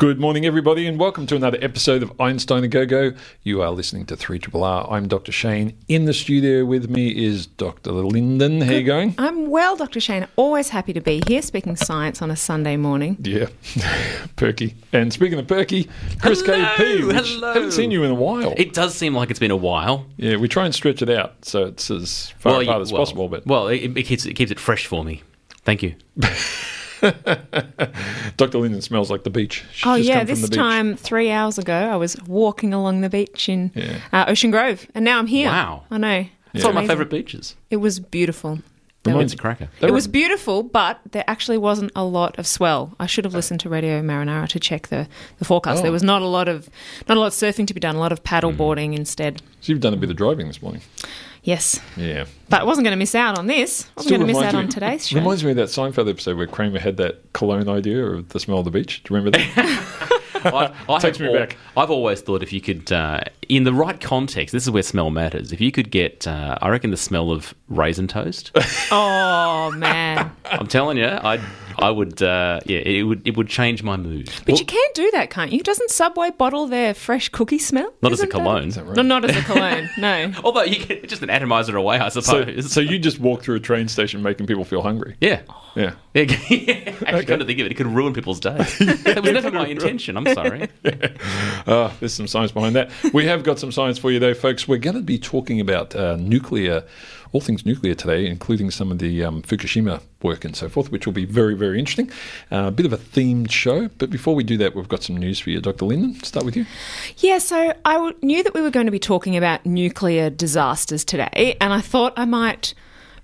[0.00, 3.12] Good morning, everybody, and welcome to another episode of Einstein a Go Go.
[3.42, 4.90] You are listening to 3 Triple R.
[4.90, 5.30] I'm Dr.
[5.30, 5.76] Shane.
[5.88, 7.92] In the studio with me is Dr.
[7.92, 8.62] Linden.
[8.62, 9.14] How you going?
[9.18, 10.00] I'm well, Dr.
[10.00, 10.26] Shane.
[10.36, 13.18] Always happy to be here speaking science on a Sunday morning.
[13.20, 13.48] Yeah,
[14.36, 14.74] Perky.
[14.94, 15.86] And speaking of Perky,
[16.22, 17.06] Chris Hello, KP.
[17.06, 17.52] which hello.
[17.52, 18.54] Haven't seen you in a while.
[18.56, 20.06] It does seem like it's been a while.
[20.16, 23.02] yeah, we try and stretch it out so it's as far you- apart as well,
[23.02, 23.28] possible.
[23.28, 25.22] But well, it, it keeps it keeps it fresh for me.
[25.66, 25.94] Thank you.
[28.36, 28.58] Dr.
[28.58, 29.64] Linden smells like the beach.
[29.72, 30.56] She's Oh just yeah, come from this the beach.
[30.58, 33.98] time three hours ago, I was walking along the beach in Yeah.
[34.12, 35.48] uh, Ocean Grove, and now I'm here.
[35.48, 35.84] Wow.
[35.90, 36.26] I know.
[36.54, 37.54] It's one of my favourite beaches.
[37.70, 38.58] It was beautiful.
[39.02, 39.68] There Reminds was- a cracker.
[39.80, 42.94] They It were- was beautiful, but there actually wasn't a lot of swell.
[43.00, 45.78] I should have listened to Radio Marinara to check the, the forecast.
[45.78, 45.82] Oh.
[45.84, 46.68] There was not a lot of
[47.08, 47.96] not a lot of surfing to be done.
[47.96, 48.58] A lot of paddle Hmm.
[48.58, 49.40] boarding instead.
[49.62, 50.82] So you've done a bit of driving this morning.
[51.42, 52.26] Yes, Yeah.
[52.50, 53.86] but I wasn't going to miss out on this.
[53.96, 55.16] I wasn't going to miss out me- on today's show.
[55.16, 58.38] It reminds me of that Seinfeld episode where Kramer had that cologne idea of the
[58.40, 59.02] smell of the beach.
[59.04, 60.16] Do you remember that?
[60.44, 61.56] I, I Takes have me al- back.
[61.76, 65.10] I've always thought if you could, uh, in the right context, this is where smell
[65.10, 65.52] matters.
[65.52, 68.50] If you could get, uh, I reckon the smell of raisin toast.
[68.92, 70.32] Oh man!
[70.46, 71.38] I'm telling you, I,
[71.82, 74.30] I would, uh, yeah, it would, it would change my mood.
[74.46, 75.62] But you can do that, can't you?
[75.62, 77.92] Doesn't Subway bottle their fresh cookie smell?
[78.02, 78.68] Not as a Isn't that- cologne.
[78.70, 78.96] that right?
[78.96, 79.88] No, not as a cologne.
[79.98, 80.32] No.
[80.44, 82.72] Although you can just an atomizer away, I suppose.
[82.72, 85.16] so you just walk through a train station making people feel hungry.
[85.20, 85.42] yeah.
[85.76, 85.94] Yeah.
[86.14, 86.22] Yeah,
[87.06, 88.56] actually, come to think of it, it could ruin people's day.
[89.04, 90.16] That was never my intention.
[90.16, 90.68] I'm sorry.
[91.66, 92.90] Uh, there's some science behind that.
[93.12, 94.66] We have got some science for you, though, folks.
[94.66, 96.84] We're going to be talking about uh, nuclear,
[97.32, 101.06] all things nuclear today, including some of the um, Fukushima work and so forth, which
[101.06, 102.10] will be very, very interesting.
[102.50, 103.88] Uh, a bit of a themed show.
[103.98, 105.84] But before we do that, we've got some news for you, Dr.
[105.84, 106.22] Linden.
[106.22, 106.66] Start with you.
[107.18, 111.04] Yeah, so I w- knew that we were going to be talking about nuclear disasters
[111.04, 112.74] today, and I thought I might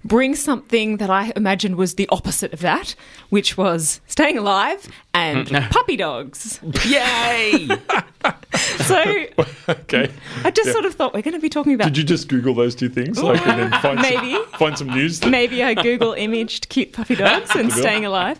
[0.05, 2.95] bring something that I imagined was the opposite of that,
[3.29, 6.61] which was staying alive and puppy dogs.
[6.87, 7.69] Yay!
[8.57, 9.27] So
[9.69, 10.11] Okay.
[10.45, 11.87] I just sort of thought we're going to be talking about.
[11.87, 13.21] Did you just Google those two things?
[13.23, 14.33] Like, and then find Maybe.
[14.33, 15.21] Some, find some news?
[15.21, 18.39] That, Maybe I Google imaged cute puppy dogs and staying alive.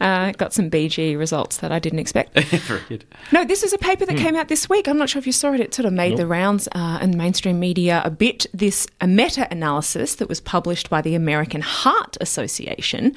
[0.00, 2.38] Uh, got some BG results that I didn't expect.
[2.40, 3.04] Very good.
[3.32, 4.86] No, this is a paper that came out this week.
[4.88, 5.60] I'm not sure if you saw it.
[5.60, 6.18] It sort of made Nope.
[6.18, 8.46] the rounds uh, in mainstream media a bit.
[8.54, 13.14] This a meta-analysis that was published by the American Heart Association,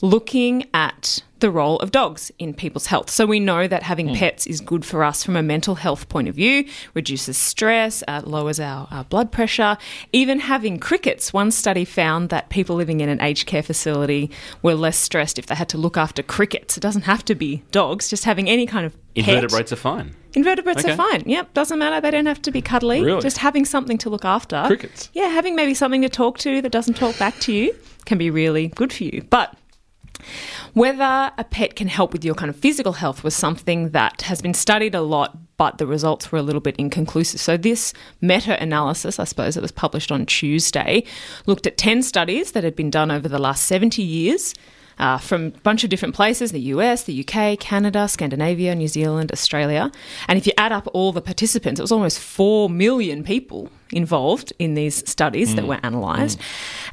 [0.00, 3.10] looking at the role of dogs in people's health.
[3.10, 6.26] So we know that having pets is good for us from a mental health point
[6.26, 9.76] of view, reduces stress, uh, lowers our, our blood pressure.
[10.10, 14.30] Even having crickets, one study found that people living in an aged care facility
[14.62, 16.78] were less stressed if they had to look after crickets.
[16.78, 19.28] It doesn't have to be dogs, just having any kind of pet.
[19.28, 20.16] Invertebrates are fine.
[20.32, 20.94] Invertebrates Okay.
[20.94, 21.24] are fine.
[21.26, 22.00] Yep, doesn't matter.
[22.00, 23.02] They don't have to be cuddly.
[23.02, 23.20] Really?
[23.20, 24.62] Just having something to look after.
[24.66, 25.10] Crickets?
[25.12, 27.76] Yeah, having maybe something to talk to that doesn't talk back to you
[28.06, 29.26] can be really good for you.
[29.28, 29.54] But
[30.72, 34.42] whether a pet can help with your kind of physical health was something that has
[34.42, 37.40] been studied a lot, but the results were a little bit inconclusive.
[37.40, 41.04] So, this meta analysis, I suppose it was published on Tuesday,
[41.46, 44.54] looked at 10 studies that had been done over the last 70 years.
[44.96, 49.32] Uh, from a bunch of different places the US, the UK, Canada, Scandinavia, New Zealand,
[49.32, 49.90] Australia.
[50.28, 54.52] And if you add up all the participants, it was almost 4 million people involved
[54.58, 55.68] in these studies that mm.
[55.68, 56.38] were analysed.
[56.38, 56.42] Mm.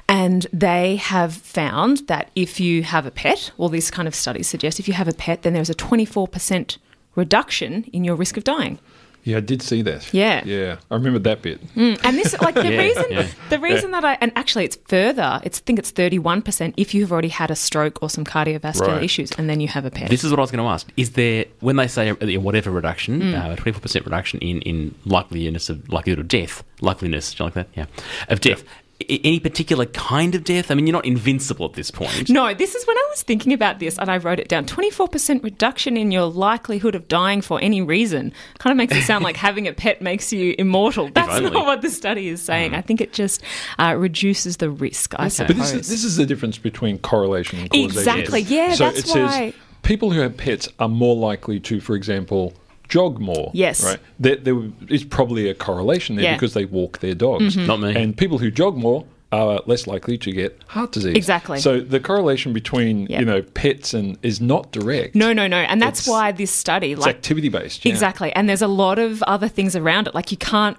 [0.09, 4.47] And they have found that if you have a pet, all these kind of studies
[4.47, 6.77] suggest if you have a pet, then there's a 24%
[7.15, 8.79] reduction in your risk of dying.
[9.23, 10.13] Yeah, I did see that.
[10.13, 10.43] Yeah.
[10.45, 10.77] Yeah.
[10.89, 11.59] I remember that bit.
[11.75, 13.27] And this, like the Yeah, reason, yeah.
[13.49, 15.39] the reason that I, and actually it's further.
[15.43, 18.25] It's I think it's thirty one percent if you've already had a stroke or some
[18.25, 19.03] cardiovascular Right.
[19.03, 20.09] issues, and then you have a pet.
[20.09, 20.87] This is what I was going to ask.
[20.97, 23.35] Is there, when they say uh, whatever reduction, Hmm.
[23.35, 27.67] uh, 24% reduction in, in likeliness of likelihood of death, likeliness, do you like that?
[27.75, 27.85] Yeah.
[28.29, 28.63] Of death.
[29.09, 30.71] I- Any particular kind of death?
[30.71, 32.29] I mean, you're not invincible at this point.
[32.29, 34.65] no, this is when I was thinking about this, and I wrote it down.
[34.65, 38.33] Twenty four percent reduction in your likelihood of dying for any reason.
[38.59, 41.09] Kind of makes it sound like having a pet makes you immortal.
[41.13, 42.73] That's not what the study is saying.
[42.73, 43.41] I think it just
[43.79, 45.13] uh, reduces the risk.
[45.17, 45.57] I But suppose.
[45.57, 47.97] this is, this is the difference between correlation and causation.
[48.19, 51.95] Exactly, yeah, So that's it says people who have pets are more likely to, for
[51.95, 52.53] example,
[52.91, 53.49] jog more.
[53.53, 53.83] Yes.
[53.83, 53.99] Right.
[54.19, 56.31] There, there is probably a correlation there Yeah.
[56.31, 56.37] Mm-hmm.
[56.41, 57.57] because they walk their dogs.
[57.57, 57.95] Not me.
[57.95, 61.15] And people who jog more are less likely to get heart disease.
[61.15, 61.59] Exactly.
[61.59, 63.19] So the correlation between Yep.
[63.19, 65.15] you know pets and is not direct.
[65.15, 65.57] No, no, no.
[65.57, 67.85] And that's It's- why this study, it's like activity based.
[67.85, 67.91] Yeah.
[67.91, 68.31] Exactly.
[68.33, 70.15] And there's a lot of other things around it.
[70.15, 70.77] Like you can't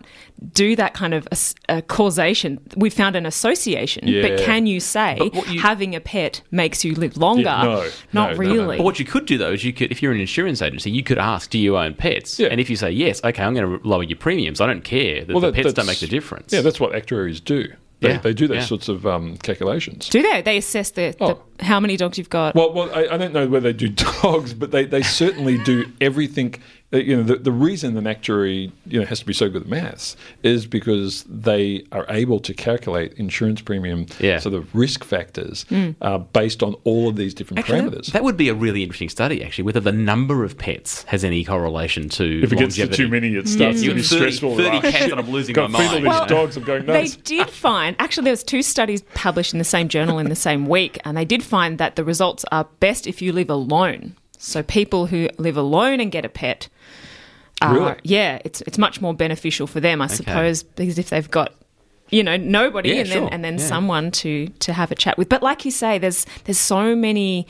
[0.52, 2.58] do that kind of as- uh, causation.
[2.76, 5.18] We found an association, but can you say
[5.48, 7.42] you- having a pet makes you live longer?
[7.44, 8.36] Yeah, no, Not no, no, no.
[8.36, 8.76] really.
[8.78, 11.02] But what you could do though is you could, if you're an insurance agency, you
[11.02, 12.48] could ask, "Do you own pets?" Yeah.
[12.50, 14.60] And if you say yes, okay, I'm going to lower your premiums.
[14.60, 16.52] I don't care that Well, the that- pets don't make the difference.
[16.52, 17.68] Yeah, that's what actuaries do.
[18.02, 18.64] They, Yeah, they do those yeah.
[18.64, 20.08] sorts of um, calculations.
[20.08, 20.42] do they?
[20.42, 21.28] They assess the, Oh.
[21.28, 22.54] the how many dogs you've got.
[22.54, 23.88] Well, well, I, I don't know whether they do
[24.22, 26.54] dogs, but they, they certainly do everything.
[26.92, 29.62] uh, You know, the, the reason an actuary you know has to be so good
[29.62, 34.38] at maths is because they are able to calculate insurance premium Yeah.
[34.38, 35.64] sort of risk factors
[36.02, 38.06] uh, based on all of these different Actually, parameters.
[38.06, 41.24] that, that would be a really interesting study, actually, whether the number of pets has
[41.24, 43.04] any correlation to if it gets to longevity.
[43.04, 44.56] too many, it starts you to be have 30 stressful.
[44.56, 45.96] 30 Oh, cats and I'm losing my to all mind.
[46.04, 46.56] these Well, dogs.
[46.56, 50.18] I'm going They did find actually there was two studies published in the same journal
[50.18, 53.30] in the same week, and they did find that the results are best if you
[53.40, 54.02] live alone.
[54.38, 56.68] So people who live alone and get a pet,
[57.60, 57.94] are, Really?
[58.02, 61.48] yeah, it's it's much more beneficial for them, I suppose, because if they've got
[62.10, 63.66] you know nobody Yeah, and then and then Yeah.
[63.74, 65.28] someone to to have a chat with.
[65.28, 67.46] But like you say, there's there's so many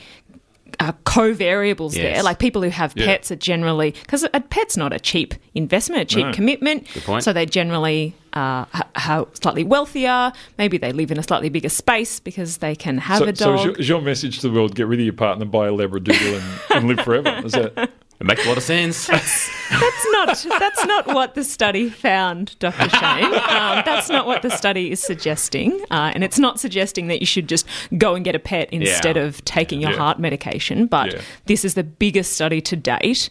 [0.79, 2.03] uh, co-variables Yes.
[2.15, 2.23] there.
[2.23, 3.05] Like people who have Yeah.
[3.05, 6.31] pets are generally because a pet's not a cheap investment, a cheap No.
[6.33, 6.87] commitment.
[7.19, 10.31] So they generally uh, ha- ha- slightly wealthier.
[10.57, 13.45] Maybe they live in a slightly bigger space because they can have So, a so
[13.45, 13.59] dog.
[13.59, 15.71] is, your, is your message to the world: get rid of your partner, buy a
[15.71, 17.41] labradoodle, and, and live forever?
[17.45, 17.91] Is that?
[18.19, 19.07] It makes a lot of sense.
[19.07, 22.89] that's not that's not what the study found, Dr.
[22.89, 23.25] Shane.
[23.25, 27.25] Um, that's not what the study is suggesting, uh, and it's not suggesting that you
[27.25, 27.65] should just
[27.97, 29.23] go and get a pet instead Yeah.
[29.23, 29.97] of taking your Yeah.
[29.97, 30.85] heart medication.
[30.85, 31.21] But Yeah.
[31.47, 33.29] this is the biggest study to date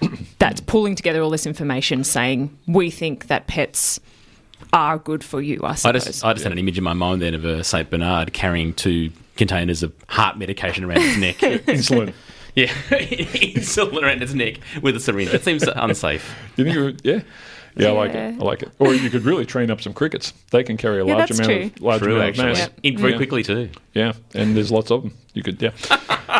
[0.38, 4.00] that's pulling together all this information, saying we think that pets
[4.72, 5.60] are good for you.
[5.62, 6.04] I I suppose.
[6.04, 8.74] just, I just had an image in my mind then of a Saint Bernard carrying
[8.74, 11.36] two containers of heart medication around his neck.
[11.38, 12.12] Insulin.
[12.56, 15.30] Yeah, insulin around its neck with a syringe.
[15.30, 16.34] That seems unsafe.
[16.56, 16.76] You think?
[16.76, 17.20] It yeah.
[17.78, 18.28] Yeah, I like Yeah.
[18.30, 18.40] it.
[18.40, 18.70] I like it.
[18.78, 20.32] Or you could really train up some crickets.
[20.50, 21.66] They can carry a Yeah, large that's amount true.
[21.76, 22.52] of large True, amount of actually.
[22.62, 22.70] mass.
[22.82, 23.16] In very Yeah.
[23.18, 23.68] quickly too.
[23.92, 25.12] Yeah, and there's lots of them.
[25.36, 25.72] You could, yeah.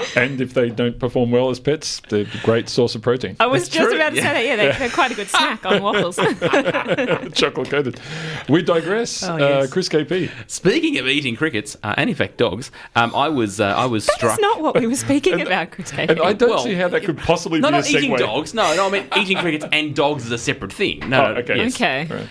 [0.16, 3.36] and if they don't perform well as pets, they're a great source of protein.
[3.38, 4.22] I was That's just true, about to yeah.
[4.22, 4.44] say that.
[4.46, 6.16] Yeah, they're, they're quite a good snack on waffles.
[7.34, 8.00] Chocolate coated.
[8.48, 9.22] We digress.
[9.22, 9.66] Oh, uh.
[9.66, 10.30] Chris KP.
[10.46, 14.04] Speaking of eating crickets, uh, and in fact dogs, um, I was uh, I was
[14.04, 14.32] struck.
[14.32, 15.92] That's not what we were speaking about, Chris.
[15.92, 18.18] And I don't Well, see how that could possibly no, be a not eating segue.
[18.18, 18.54] dogs.
[18.54, 21.08] No, no, I mean eating crickets and dogs is a separate thing.
[21.10, 21.56] No, Oh, okay.
[21.56, 21.74] yes.
[21.76, 22.06] Okay.
[22.10, 22.26] Right.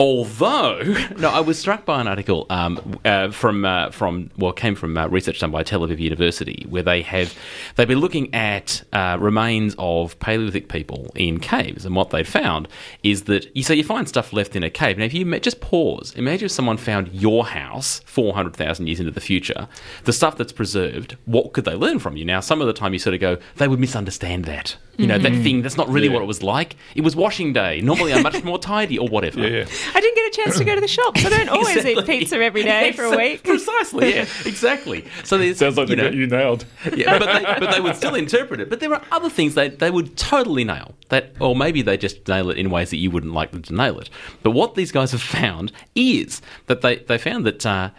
[0.00, 4.74] Although, no, I was struck by an article um, uh, from uh, from well, came
[4.74, 7.34] from uh, research done by Tel Aviv University, where they have
[7.76, 12.66] they've been looking at uh, remains of Paleolithic people in caves, and what they found
[13.02, 14.96] is that you so you find stuff left in a cave.
[14.96, 19.00] Now, if you just pause, imagine if someone found your house four hundred thousand years
[19.00, 19.68] into the future,
[20.04, 22.24] the stuff that's preserved, what could they learn from you?
[22.24, 24.76] Now, some of the time you sort of go, they would misunderstand that.
[25.00, 26.14] You know, that thing, that's not really Yeah.
[26.14, 26.76] what it was like.
[26.94, 27.80] It was washing day.
[27.80, 29.40] Normally, I'm much more tidy or whatever.
[29.40, 29.64] Yeah, yeah.
[29.94, 31.24] I didn't get a chance to go to the shops.
[31.24, 32.18] I don't always eat Exactly.
[32.18, 33.42] pizza every day for a week.
[33.44, 35.04] Precisely, yeah, exactly.
[35.24, 36.66] So there's Sounds like you they know, got you nailed.
[36.96, 38.68] yeah, but they, but they would still interpret it.
[38.70, 42.26] But there are other things they they would totally nail that, or maybe they just
[42.28, 44.10] nail it in ways that you wouldn't like them to nail it.
[44.42, 47.64] But what these guys have found is that they they found that.
[47.64, 47.90] Uh,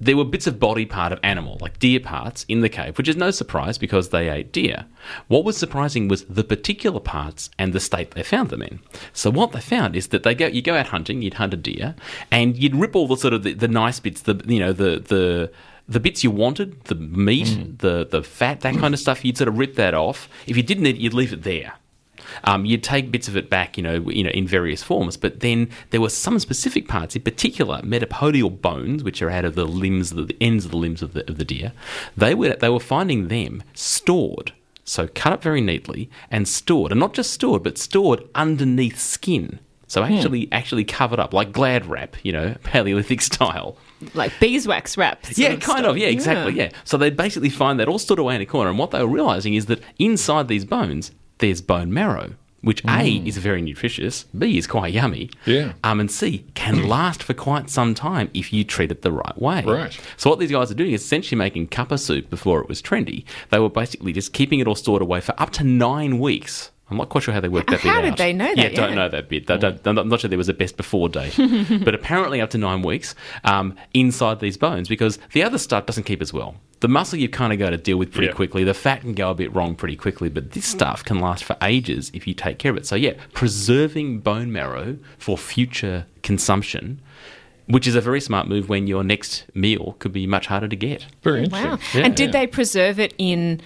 [0.00, 3.08] there were bits of body part of animal, like deer parts, in the cave, which
[3.08, 4.86] is no surprise because they ate deer.
[5.26, 8.80] What was surprising was the particular parts and the state they found them in.
[9.12, 11.56] So what they found is that they go, you go out hunting, you'd hunt a
[11.56, 11.94] deer,
[12.30, 15.00] and you'd rip all the sort of the, the nice bits, the you know the
[15.00, 15.50] the
[15.88, 17.78] the bits you wanted, the meat, mm.
[17.78, 19.24] the the fat, that kind of stuff.
[19.24, 20.28] You'd sort of rip that off.
[20.46, 21.74] If you didn't eat, it, you'd leave it there.
[22.44, 25.16] Um, you'd take bits of it back, you know, you know, in various forms.
[25.16, 29.54] But then there were some specific parts, in particular, metapodial bones, which are out of
[29.54, 31.72] the limbs, the ends of the limbs of the, of the deer.
[32.16, 34.52] They were they were finding them stored,
[34.84, 39.60] so cut up very neatly and stored, and not just stored, but stored underneath skin.
[39.88, 43.76] So actually, actually covered up like glad wrap, you know, Paleolithic style.
[44.14, 45.38] Like beeswax wraps.
[45.38, 45.96] Yeah, kind of.
[45.96, 46.52] Yeah, exactly.
[46.52, 46.70] Yeah.
[46.84, 49.08] So they basically find that all stored away in a corner, and what they were
[49.08, 54.58] realizing is that inside these bones, there's bone marrow, which A is very nutritious, B
[54.58, 55.72] is quite yummy, Yeah.
[55.84, 59.38] um, and C can last for quite some time if you treat it the right
[59.40, 59.62] way.
[59.64, 59.98] Right.
[60.16, 63.24] So what these guys are doing is essentially making cuppa soup before it was trendy.
[63.50, 66.70] They were basically just keeping it all stored away for up to nine weeks.
[66.90, 68.16] I'm not quite sure how they worked that bit How did out.
[68.16, 68.56] they know that?
[68.56, 68.74] Yeah, that?
[68.74, 69.46] don't know that bit.
[69.46, 71.34] Don't- I'm not- I'm not sure there was a best before date,
[71.84, 73.14] but apparently up to nine weeks
[73.44, 76.56] um, inside these bones because the other stuff doesn't keep as well.
[76.80, 78.34] The muscle you've kind of got to deal with pretty Yeah.
[78.34, 78.62] quickly.
[78.64, 80.76] The fat can go a bit wrong pretty quickly, but this mm.
[80.76, 82.86] stuff can last for ages if you take care of it.
[82.86, 87.00] So yeah, preserving bone marrow for future consumption
[87.68, 90.76] which is a very smart move when your next meal could be much harder to
[90.76, 91.06] get.
[91.22, 91.70] Very interesting.
[91.70, 91.78] Wow.
[91.94, 92.02] Yeah.
[92.06, 92.40] and did Yeah.
[92.40, 93.60] they preserve it in,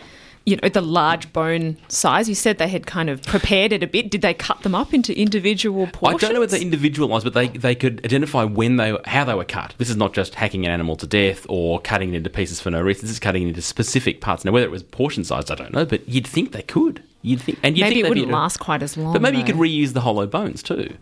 [0.45, 2.29] you know, the large bone size?
[2.29, 4.11] You said they had kind of prepared it a bit.
[4.11, 6.23] Did they cut them up into individual portions?
[6.23, 9.35] I don't know whether they individualised, but they, they could identify when they how they
[9.35, 9.75] were cut.
[9.79, 12.71] This is not just hacking an animal to death or cutting it into pieces for
[12.71, 13.03] no reason.
[13.03, 14.45] This is cutting it into specific parts.
[14.45, 17.03] Now, whether it was portion sized, I don't know, but you'd think they could.
[17.23, 19.13] You'd think, and you'd Maybe think it they'd be wouldn't able last quite as long.
[19.13, 20.97] But maybe you could reuse the hollow bones too.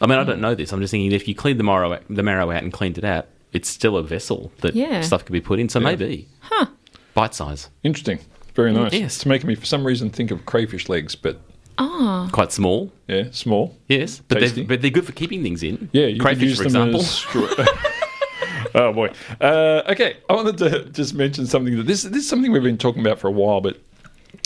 [0.00, 0.42] I mean, I don't hmm.
[0.42, 0.72] know this.
[0.72, 3.04] I'm just thinking if you cleaned the marrow, out- the marrow out and cleaned it
[3.04, 5.02] out, it's still a vessel that Yeah.
[5.02, 5.68] stuff could be put in.
[5.68, 6.66] So maybe, Huh.
[7.14, 8.18] bite size, Interesting.
[8.54, 8.92] Very nice.
[8.92, 9.16] yes.
[9.16, 11.40] It's making me, for some reason, think of crayfish legs, but
[11.78, 12.28] Ah.
[12.32, 12.92] quite small.
[13.08, 13.76] yeah, small.
[13.88, 14.60] Yes, but Tasty.
[14.62, 15.88] they're, but they're good for keeping things in.
[15.92, 17.00] Yeah, you could crayfish, use for them example.
[17.00, 17.48] as straw-
[18.76, 19.10] oh boy.
[19.40, 22.78] Uh, okay, I wanted to just mention something that this this is something we've been
[22.78, 23.80] talking about for a while, but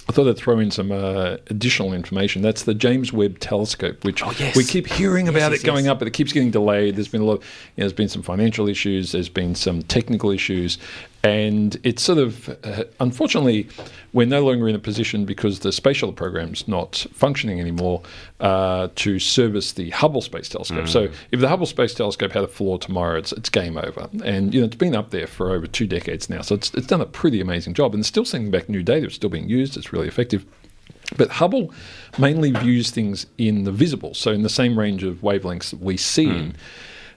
[0.09, 2.41] I thought I'd throw in some uh, additional information.
[2.41, 4.57] That's the James Webb Telescope, which Oh, yes.
[4.57, 5.93] we keep hearing about yes, it going yes.
[5.93, 6.97] up, but it keeps getting delayed.
[6.97, 7.35] There's been a lot.
[7.35, 9.13] Of, you know, there's been some financial issues.
[9.13, 10.79] There's been some technical issues,
[11.25, 13.69] and it's sort of uh, unfortunately
[14.13, 18.03] we're no longer in a position because the space shuttle program's not functioning anymore
[18.41, 20.85] uh, to service the Hubble Space Telescope.
[20.85, 20.89] Mm.
[20.89, 24.09] So if the Hubble Space Telescope had a flaw tomorrow, it's it's game over.
[24.25, 26.87] And you know it's been up there for over two decades now, so it's it's
[26.87, 29.07] done a pretty amazing job, and still sending back new data.
[29.07, 29.77] It's still being used.
[29.77, 30.45] It's really effective.
[31.17, 31.73] But Hubble
[32.19, 35.97] mainly views things in the visible, so in the same range of wavelengths that we
[35.97, 36.55] see in.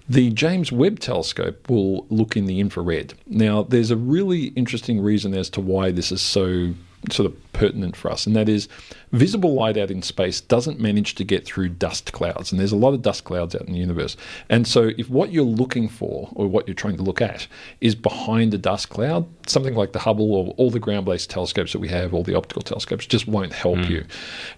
[0.10, 3.14] The James Webb Telescope will look in the infrared.
[3.28, 6.74] Now, there's a really interesting reason as to why this is so
[7.10, 8.68] sort of pertinent for us, and that is
[9.12, 12.78] visible light out in space doesn't manage to get through dust clouds, and there's a
[12.78, 14.16] lot of dust clouds out in the universe.
[14.50, 17.48] And so, if what you're looking for or what you're trying to look at
[17.80, 21.72] is behind a dust cloud, something like the Hubble or all the ground based telescopes
[21.74, 23.92] that we have, all the optical telescopes, just won't help hmm.
[23.92, 24.06] you.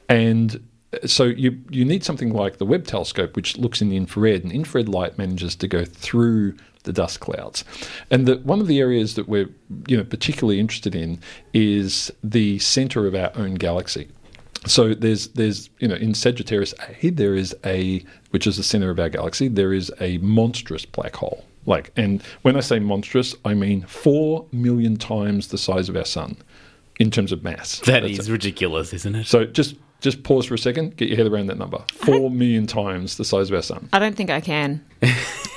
[0.10, 0.62] And
[1.06, 4.52] so you you need something like the Webb telescope, which looks in the infrared, and
[4.52, 7.64] infrared light manages to go through the dust clouds.
[8.12, 9.50] And the, one of the areas that we're
[9.88, 11.20] you know particularly interested in
[11.54, 14.10] is the center of our own galaxy.
[14.66, 18.90] So there's there's you know in Sagittarius A there is a which is the center
[18.90, 23.36] of our galaxy there is a monstrous black hole like and when I say monstrous
[23.44, 26.38] I mean four million times the size of our sun
[27.00, 27.80] in terms of mass.
[27.80, 29.26] That That's is ridiculous, isn't it?
[29.26, 31.84] so just just pause for a second, get your head around that number.
[31.94, 33.90] Four million times the size of our sun.
[33.94, 34.84] I don't think I can.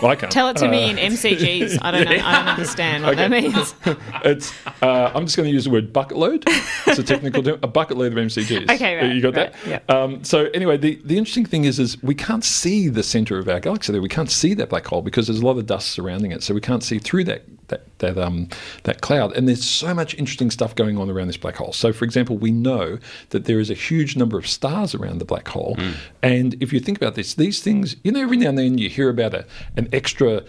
[0.02, 0.30] Well, I can't.
[0.30, 1.78] Tell it to me Uh, in MCGs.
[1.80, 2.10] I don't know.
[2.22, 3.74] I don't understand what that means.
[4.26, 4.52] It's.
[4.82, 6.44] Uh, I'm just going to use the word bucket load.
[6.86, 7.58] It's a technical term.
[7.62, 8.70] A bucket load of MCGs.
[8.74, 9.82] Okay, right, you got right, that.
[9.88, 9.94] yeah.
[9.96, 13.48] Um, so anyway, the the interesting thing is, is we can't see the center of
[13.48, 13.90] our galaxy.
[13.90, 16.42] There, we can't see that black hole because there's a lot of dust surrounding it.
[16.42, 18.48] So we can't see through that that that um
[18.84, 19.36] that cloud.
[19.36, 21.72] And there's so much interesting stuff going on around this black hole.
[21.72, 22.98] So for example, we know
[23.30, 25.76] that there is a huge number of stars around the black hole.
[26.22, 28.88] And if you think about this, these things, you know, every now and then you
[28.88, 29.46] hear about a
[29.76, 30.42] an extra.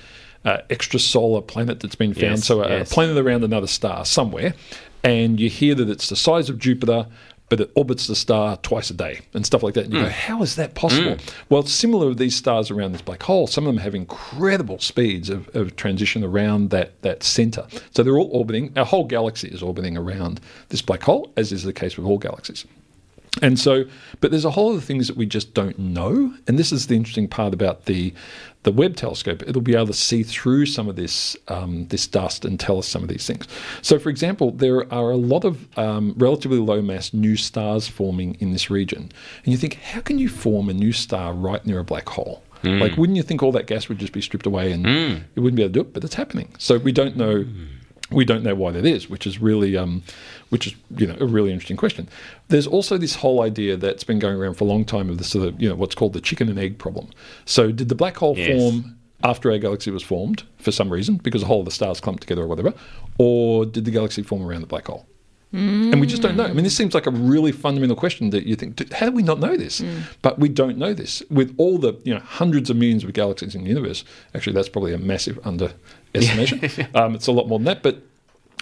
[0.45, 2.89] Uh, extra solar planet that's been found, Yes, so a, yes.
[2.89, 4.53] a planet around another star somewhere,
[5.03, 7.07] and you hear that it's the size of Jupiter,
[7.49, 9.85] but it orbits the star twice a day and stuff like that.
[9.85, 10.11] And you go, mm.
[10.11, 11.15] how is that possible?
[11.15, 11.33] Mm.
[11.49, 13.47] Well, it's similar with these stars around this black hole.
[13.47, 17.65] Some of them have incredible speeds of, of transition around that, that center.
[17.91, 21.63] So they're all orbiting, our whole galaxy is orbiting around this black hole, as is
[21.63, 22.65] the case with all galaxies.
[23.41, 23.85] And so,
[24.19, 26.33] but there's a whole lot of things that we just don't know.
[26.47, 28.13] And this is the interesting part about the
[28.63, 29.43] the Webb telescope.
[29.47, 32.87] It'll be able to see through some of this um, this dust and tell us
[32.87, 33.47] some of these things.
[33.81, 38.35] So, for example, there are a lot of um, relatively low mass new stars forming
[38.39, 39.11] in this region.
[39.43, 42.43] And you think, how can you form a new star right near a black hole?
[42.63, 44.85] Like, wouldn't you think all that gas would just be stripped away and
[45.35, 45.93] it wouldn't be able to do it?
[45.93, 46.49] But it's happening.
[46.57, 47.45] So we don't know
[48.09, 50.03] we don't know why that is, which is really, um,
[50.49, 52.07] which is you know a really interesting question.
[52.49, 55.23] There's also this whole idea that's been going around for a long time of the
[55.23, 57.09] sort of you know what's called the chicken and egg problem.
[57.45, 58.57] So did the black hole Yes.
[58.59, 61.99] form after our galaxy was formed for some reason because a whole of the stars
[61.99, 62.73] clumped together or whatever,
[63.17, 65.05] or did the galaxy form around the black hole?
[65.53, 66.43] And we just don't know.
[66.43, 69.23] I mean, this seems like a really fundamental question that you think, how do we
[69.23, 69.81] not know this?
[70.21, 71.23] But we don't know this.
[71.31, 74.03] With all the you know hundreds of millions of galaxies in the universe,
[74.35, 76.87] actually, that's probably a massive underestimation.
[76.95, 78.03] um, it's a lot more than that, but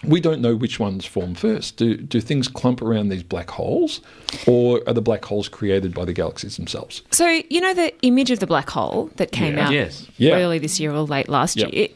[0.04, 1.78] we don't know which ones form first.
[1.78, 4.02] Do do things clump around these black holes,
[4.46, 7.02] or are the black holes created by the galaxies themselves?
[7.12, 9.68] So you know the image of the black hole that came Yeah.
[9.68, 10.06] out Yes.
[10.18, 10.36] Yeah.
[10.36, 11.74] early this year or late last Yep.
[11.74, 11.88] year.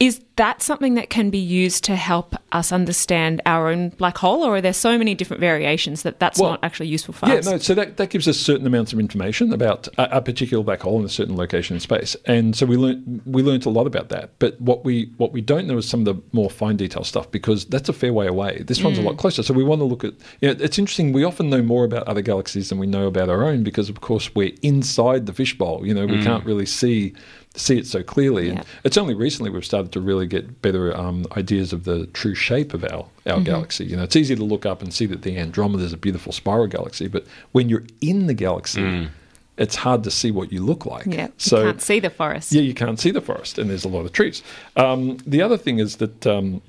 [0.00, 4.42] Is that something that can be used to help us understand our own black hole,
[4.42, 7.34] or are there so many different variations that that's Well, not actually useful for Yeah,
[7.34, 7.44] us?
[7.44, 7.58] no.
[7.58, 10.98] So that, that gives us certain amounts of information about a, a particular black hole
[10.98, 14.08] in a certain location in space, and so we learned we learned a lot about
[14.08, 14.30] that.
[14.38, 17.30] But what we what we don't know is some of the more fine detail stuff
[17.30, 18.62] because that's a fair way away.
[18.66, 19.18] This one's a lot mm.
[19.18, 19.42] closer.
[19.42, 20.14] So we want to look at.
[20.40, 21.12] You know, it's interesting.
[21.12, 24.00] We often know more about other galaxies than we know about our own because, of
[24.00, 25.86] course, we're inside the fishbowl.
[25.86, 26.24] You know, we mm.
[26.24, 27.12] can't really see
[27.56, 28.46] see it so clearly.
[28.46, 28.52] Yeah.
[28.58, 32.34] And it's only recently we've started to really get better um, ideas of the true
[32.34, 33.42] shape of our, our Mm-hmm.
[33.44, 33.84] galaxy.
[33.84, 36.32] You know, it's easy to look up and see that the Andromeda is a beautiful
[36.32, 39.08] spiral galaxy, but when you're in the galaxy,
[39.56, 41.06] it's hard to see what you look like.
[41.06, 42.52] Yeah, So you can't see the forest.
[42.52, 44.42] yeah, you can't see the forest, and there's a lot of trees.
[44.76, 46.62] Um, the other thing is that um,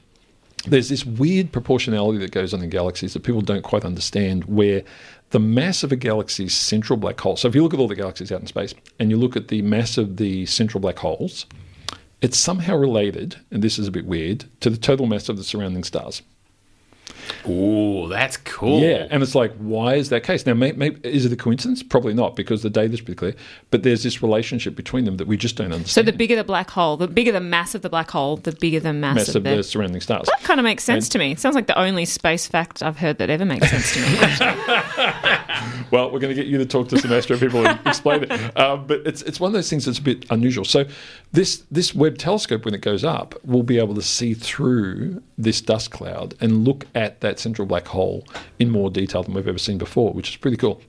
[0.67, 4.83] there's this weird proportionality that goes on in galaxies that people don't quite understand, where
[5.31, 7.35] the mass of a galaxy's central black hole.
[7.35, 9.47] So if you look at all the galaxies out in space, and you look at
[9.47, 11.45] the mass of the central black holes,
[12.21, 15.43] it's somehow related, and this is a bit weird, to the total mass of the
[15.43, 16.21] surrounding stars.
[17.47, 18.81] Ooh, that's cool.
[18.81, 20.45] Yeah, and it's like, why is that case?
[20.45, 21.81] Now, may, may, is it a coincidence?
[21.83, 23.35] Probably not, because the data's pretty clear.
[23.71, 25.89] But there's this relationship between them that we just don't understand.
[25.89, 28.51] So the bigger the black hole, the bigger the mass of the black hole, the
[28.51, 29.55] bigger the mass, mass of, of the.
[29.57, 30.27] the surrounding stars.
[30.27, 31.31] that kind of makes sense And- to me.
[31.31, 35.37] It Sounds like the only space fact I've heard that ever makes sense to me.
[35.91, 38.31] Well, we're going to get you to talk to some astro people and explain it.
[38.57, 40.63] Um, but it's it's one of those things that's a bit unusual.
[40.63, 40.85] So
[41.33, 45.59] this this Webb telescope, when it goes up, will be able to see through this
[45.59, 48.25] dust cloud and look at that central black hole
[48.59, 50.81] in more detail than we've ever seen before, which is pretty cool.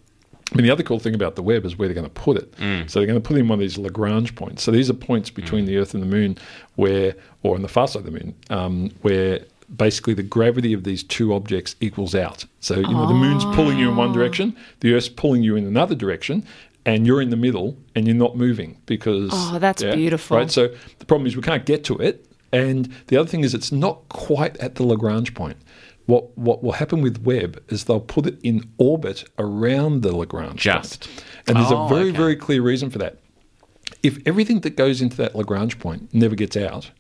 [0.53, 2.37] I mean, the other cool thing about the Webb is where they're going to put
[2.37, 2.53] it.
[2.91, 4.63] So they're going to put in one of these Lagrange points.
[4.63, 6.37] So these are points between the Earth and the Moon,
[6.75, 9.41] where, or on the far side of the Moon, um, where
[9.75, 12.45] basically the gravity of these two objects equals out.
[12.61, 15.67] So you know the Moon's pulling you in one direction, the Earth's pulling you in
[15.67, 16.45] another direction,
[16.85, 19.31] and you're in the middle and you're not moving because.
[19.33, 20.37] Oh, that's beautiful.
[20.37, 20.51] Right.
[20.51, 20.69] So
[20.99, 24.07] the problem is we can't get to it, and the other thing is it's not
[24.11, 25.57] quite at the Lagrange point.
[26.07, 30.61] What what will happen with Webb is they'll put it in orbit around the Lagrange
[30.61, 31.03] Just.
[31.09, 31.25] point.
[31.47, 32.17] and there's Oh, a very okay.
[32.17, 33.19] very clear reason for that.
[34.03, 36.91] If everything that goes into that Lagrange point never gets out,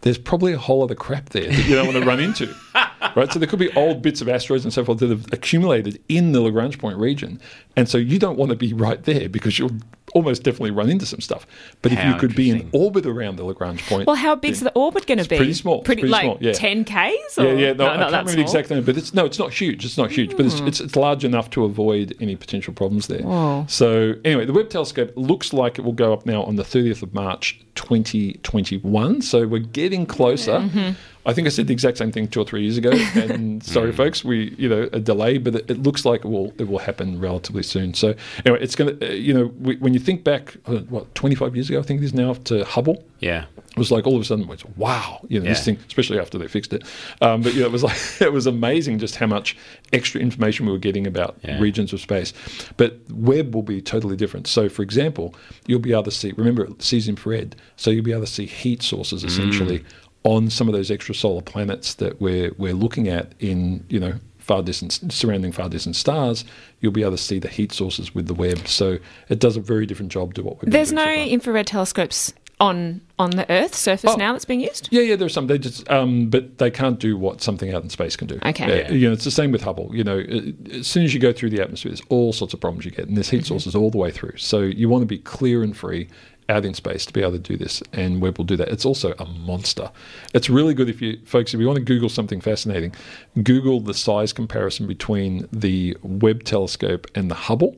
[0.00, 2.52] there's probably a whole other crap there that you don't want to run into.
[3.16, 3.32] Right?
[3.32, 6.32] So there could be old bits of asteroids and so forth that have accumulated in
[6.32, 7.40] the Lagrange point region.
[7.74, 9.72] And so you don't want to be right there because you'll
[10.14, 11.46] almost definitely run into some stuff.
[11.82, 14.06] But if you could be in orbit around the Lagrange point.
[14.06, 15.36] well, how big's the orbit going to be?
[15.36, 15.82] pretty small.
[15.82, 16.52] Pretty, pretty like small, yeah.
[16.52, 16.92] 10 Ks?
[16.92, 17.54] yeah, Or?
[17.54, 19.84] yeah, no, I not can't remember the exact number, but it's no, it's not huge.
[19.84, 23.22] It's not huge, but it's, it's it's large enough to avoid any potential problems there.
[23.22, 23.66] Whoa.
[23.68, 27.02] So anyway, the Webb telescope looks like it will go up now on the 30th
[27.02, 29.22] of March, 2021.
[29.22, 30.58] So we're getting closer.
[30.58, 30.90] Mm-hmm.
[31.26, 33.92] I think I said the exact same thing two or three years ago, and sorry,
[33.92, 36.78] folks, we you know a delay, but it, it looks like it will it will
[36.78, 37.92] happen relatively soon.
[37.94, 38.14] So
[38.46, 41.68] anyway, it's going to you know we, when you think back, uh, what 25 years
[41.68, 43.44] ago, I think it is now to Hubble Yeah.
[43.70, 46.38] it was like all of a sudden, it's wow, you know, this thing, especially after
[46.38, 46.84] they fixed it.
[47.20, 49.56] Um, but yeah, it was like it was amazing just how much
[49.92, 51.60] extra information we were getting about Yeah.
[51.60, 52.32] regions of space.
[52.78, 54.46] But Webb will be totally different.
[54.46, 55.34] So, for example,
[55.66, 56.32] you'll be able to see.
[56.32, 59.84] Remember, it sees infrared, so you'll be able to see heat sources essentially
[60.24, 64.62] on some of those extrasolar planets that we're we're looking at in you know far
[64.62, 66.44] distant surrounding far distant stars.
[66.80, 68.66] You'll be able to see the heat sources with the Webb.
[68.68, 70.70] So it does a very different job to what we've.
[70.72, 74.16] There's no so infrared telescopes on on the Earth's surface Oh.
[74.16, 74.88] now that's being used?
[74.90, 75.46] Yeah, yeah, there's some.
[75.46, 78.38] They just, um, but they can't do what something out in space can do.
[78.44, 78.80] Okay.
[78.80, 78.90] Yeah.
[78.92, 79.90] you know, it's the same with Hubble.
[79.94, 82.60] You know, uh, as soon as you go through the atmosphere, there's all sorts of
[82.60, 83.36] problems you get, and there's Mm-hmm.
[83.38, 84.36] heat sources all the way through.
[84.36, 86.08] So you want to be clear and free
[86.50, 88.68] out in space to be able to do this, and Webb will do that.
[88.68, 89.90] It's also a monster.
[90.34, 92.94] It's really good if you, folks, if you want to Google something fascinating,
[93.42, 97.76] Google the size comparison between the Webb telescope and the Hubble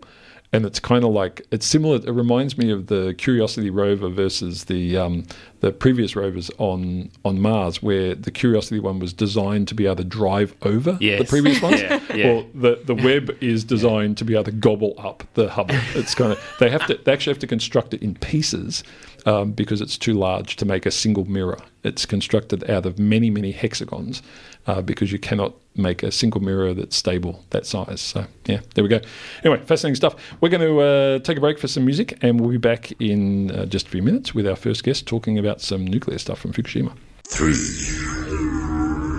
[0.52, 1.96] and it's kind of like it's similar.
[1.96, 5.24] It reminds me of the Curiosity rover versus the um,
[5.60, 9.96] the previous rovers on on Mars, where the Curiosity one was designed to be able
[9.96, 11.80] to drive over the previous ones.
[11.80, 12.32] Yeah, yeah.
[12.32, 15.76] Well, the the Webb is designed to be able to gobble up the Hubble.
[15.94, 18.84] It's kind of they have to they actually have to construct it in pieces
[19.24, 21.58] um, because it's too large to make a single mirror.
[21.82, 24.22] It's constructed out of many many hexagons
[24.66, 28.00] uh, because you cannot make a single mirror that's stable that size.
[28.00, 29.00] So yeah, there we go.
[29.44, 30.16] Anyway, fascinating stuff.
[30.40, 33.50] We're going to uh, take a break for some music, and we'll be back in
[33.50, 36.52] uh, just a few minutes with our first guest talking about some nuclear stuff from
[36.52, 36.94] Fukushima.
[37.24, 37.54] Three.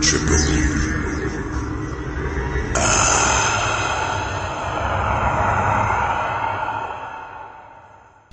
[0.01, 0.92] Triple.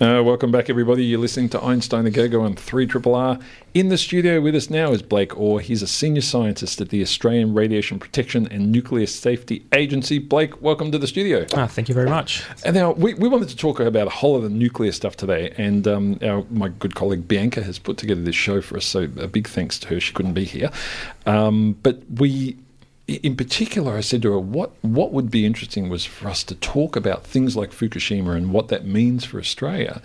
[0.00, 1.04] Uh, welcome back, everybody.
[1.04, 3.38] You're listening to Einstein the Go-Go on 3 Triple R.
[3.74, 5.60] In the studio with us now is Blake Orr.
[5.60, 10.18] He's a senior scientist at the Australian Radiation Protection and Nuclear Safety Agency.
[10.18, 11.44] Blake, welcome to the studio.
[11.54, 12.46] Ah, thank you very much.
[12.64, 15.52] And now we, we wanted to talk about a whole lot of nuclear stuff today,
[15.58, 18.86] and um, our, my good colleague Bianca has put together this show for us.
[18.86, 20.70] So a big thanks to her; she couldn't be here.
[21.26, 22.56] Um, but we,
[23.22, 26.54] in particular, I said to her, "What what would be interesting was for us to
[26.54, 30.00] talk about things like Fukushima and what that means for Australia."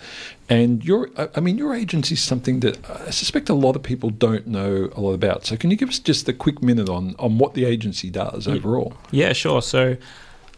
[0.48, 4.10] And your, I- mean, your agency is something that I suspect a lot of people
[4.10, 5.44] don't know a lot about.
[5.44, 8.46] So can you give us just a quick minute on on what the agency does
[8.46, 8.94] overall?
[9.10, 9.62] Yeah, sure.
[9.62, 9.96] So,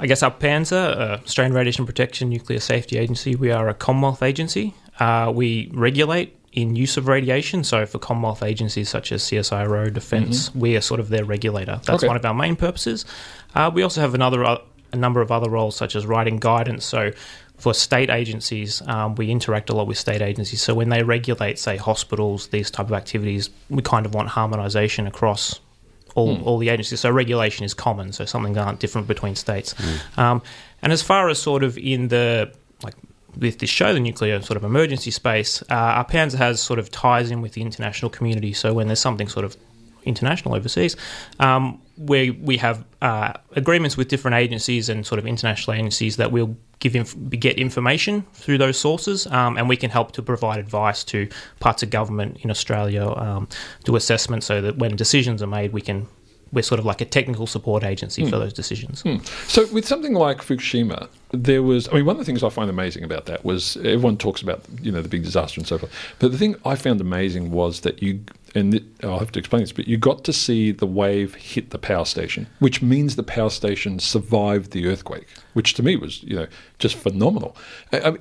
[0.01, 4.75] I guess ARPANSA, uh, Australian Radiation Protection Nuclear Safety Agency, we are a Commonwealth agency.
[5.01, 7.63] Uh, we regulate in use of radiation.
[7.65, 11.77] So for Commonwealth agencies such as CSIRO, Defence, we are sort of their regulator.
[11.85, 11.95] That's Mm-hmm.
[11.97, 12.07] Okay.
[12.09, 13.05] one of our main purposes.
[13.55, 14.59] Uh, we also have another uh,
[14.93, 16.85] a number of other roles such as writing guidance.
[16.85, 17.13] So
[17.59, 20.63] for state agencies, um, we interact a lot with state agencies.
[20.63, 25.07] So when they regulate, say, hospitals, these type of activities, we kind of want harmonisation
[25.07, 25.61] across
[26.15, 26.43] all, Hmm.
[26.45, 27.01] all the agencies.
[27.01, 29.75] So regulation is common, so something aren't different between states.
[30.17, 30.41] Um,
[30.83, 32.51] and as far as sort of in the
[33.37, 37.31] with this show, the nuclear sort of emergency space, uh, ARPANSA has sort of ties
[37.31, 38.53] in with the international community.
[38.53, 39.57] So when there's something sort of
[40.05, 40.97] international overseas,
[41.39, 46.33] um, where we have uh, agreements with different agencies and sort of international agencies that
[46.33, 50.59] will give inf- get information through those sources, um, and we can help to provide
[50.59, 51.29] advice to
[51.61, 53.49] parts of government in Australia, um,
[53.85, 56.07] do assessment so that when decisions are made, we can.
[56.53, 58.43] We're sort of like a technical support agency for hmm.
[58.43, 59.03] those decisions.
[59.03, 59.19] Hmm.
[59.47, 61.89] So, with something like Fukushima, there was.
[61.89, 64.63] I mean, one of the things I find amazing about that was everyone talks about
[64.81, 67.81] you know the big disaster and so forth, but the thing I found amazing was
[67.81, 68.21] that you
[68.55, 71.79] and I'll have to explain this, but you got to see the wave hit the
[71.79, 76.37] power station, which means the power station survived the earthquake, which to me was you
[76.37, 76.47] know
[76.79, 77.57] just phenomenal.
[77.93, 78.17] I,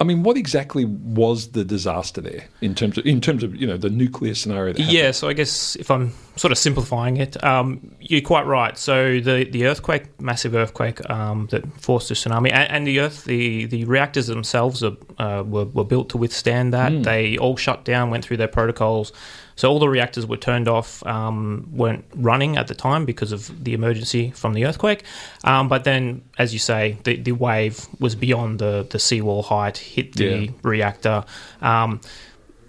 [0.00, 3.66] I mean, what exactly was the disaster there in terms of in terms of you
[3.66, 4.74] know the nuclear scenario?
[4.76, 8.76] Yeah, so I guess if I'm sort of simplifying it, um, you're quite right.
[8.78, 13.24] So the, the earthquake, massive earthquake um, that forced a tsunami, and, and the earth,
[13.24, 17.02] the, the reactors themselves are, uh, were, were built to withstand that.
[17.02, 19.12] They all shut down, went through their protocols.
[19.56, 23.64] So all the reactors were turned off, um, weren't running at the time because of
[23.64, 25.04] the emergency from the earthquake.
[25.44, 29.76] Um, but then, as you say, the, the wave was beyond the, the seawall height,
[29.78, 30.50] hit the Yeah.
[30.62, 31.24] reactor.
[31.60, 32.00] Um,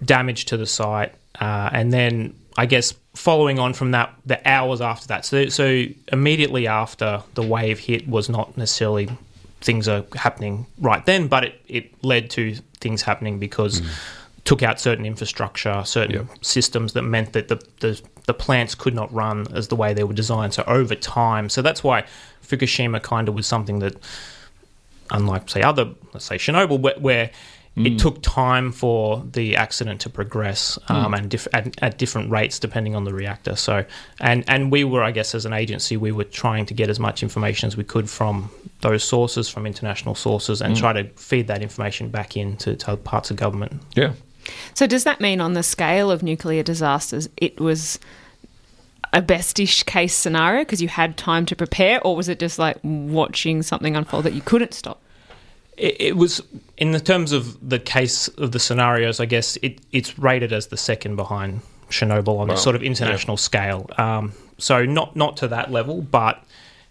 [0.04, 4.80] damage to the site, uh, and then I guess following on from that, the hours
[4.80, 5.24] after that.
[5.24, 9.08] So, so immediately after the wave hit was not necessarily
[9.60, 13.80] things are happening right then, but it, it led to things happening because
[14.44, 16.44] took out certain infrastructure, certain Yep.
[16.44, 20.04] systems that meant that the, the the plants could not run as the way they
[20.04, 20.54] were designed.
[20.54, 22.04] So over time, so that's why
[22.42, 23.96] Fukushima kind of was something that
[25.10, 27.30] unlike say other let's say Chernobyl where, where
[27.76, 27.98] it mm.
[27.98, 30.94] took time for the accident to progress mm.
[30.94, 33.84] um, and diff- at, at different rates depending on the reactor so
[34.20, 36.98] and and we were I guess as an agency we were trying to get as
[36.98, 40.78] much information as we could from those sources from international sources and mm.
[40.78, 44.12] try to feed that information back into to other parts of government yeah.
[44.74, 47.98] So does that mean on the scale of nuclear disasters, it was
[49.12, 52.76] a bestish case scenario because you had time to prepare, or was it just like
[52.82, 55.00] watching something unfold that you couldn't stop?
[55.76, 56.40] It, it was
[56.76, 59.20] in the terms of the case of the scenarios.
[59.20, 62.54] I guess it, it's rated as the second behind Chernobyl on Wow.
[62.54, 63.88] a sort of international scale.
[63.98, 66.42] Um, so not not to that level, but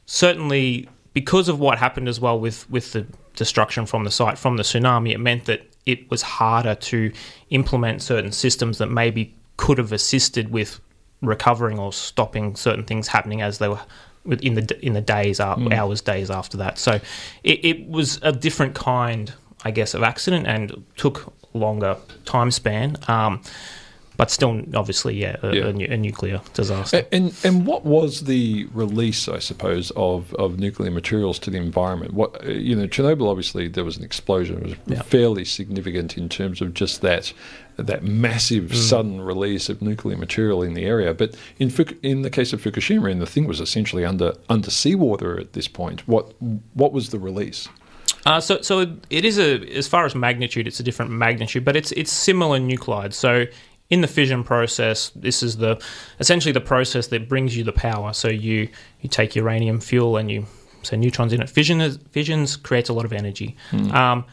[0.05, 4.57] certainly because of what happened as well with with the destruction from the site from
[4.57, 7.11] the tsunami, it meant that it was harder to
[7.49, 10.79] implement certain systems that maybe could have assisted with
[11.21, 13.79] recovering or stopping certain things happening as they were
[14.41, 16.77] in the in the days uh, hours days after that.
[16.77, 16.99] So
[17.43, 19.33] it, it was a different kind,
[19.65, 22.97] I guess, of accident and took longer time span.
[23.07, 23.41] Um,
[24.17, 25.63] but still, obviously, yeah, a, Yeah.
[25.65, 27.06] A, a nuclear disaster.
[27.12, 32.13] And and what was the release, I suppose, of, of nuclear materials to the environment?
[32.13, 34.58] What you know, Chernobyl obviously there was an explosion.
[34.58, 35.02] It was Yeah.
[35.02, 37.34] fairly significant in terms of just that
[37.78, 38.76] that massive Mm.
[38.76, 41.13] sudden release of nuclear material in the area.
[41.13, 41.71] But in
[42.04, 45.67] in the case of Fukushima, and the thing was essentially under under seawater at this
[45.67, 46.08] point.
[46.08, 46.34] What
[46.73, 47.67] what was the release?
[48.26, 51.76] Uh, so, so it is a as far as magnitude, it's a different magnitude, but
[51.76, 53.15] it's it's similar nuclides.
[53.15, 53.45] So,
[53.93, 55.79] in the fission process, this is the
[56.19, 58.12] essentially the process that brings you the power.
[58.13, 58.67] So you
[59.01, 60.47] you take uranium fuel and you
[60.82, 61.49] say neutrons in it.
[61.49, 63.56] Fission is, fissions creates a lot of energy,
[63.91, 64.25] um,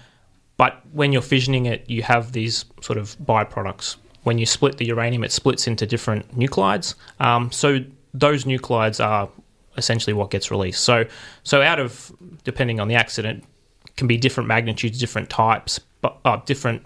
[0.57, 3.97] but when you're fissioning it, you have these sort of byproducts.
[4.23, 6.95] When you split the uranium, it splits into different nuclides.
[7.21, 7.81] Um, so
[8.15, 9.29] those nuclides are
[9.77, 10.83] essentially what gets released.
[10.83, 11.05] So,
[11.43, 12.13] so out of
[12.45, 13.45] depending on the accident,
[13.97, 16.83] can be different magnitudes, different types, but uh, different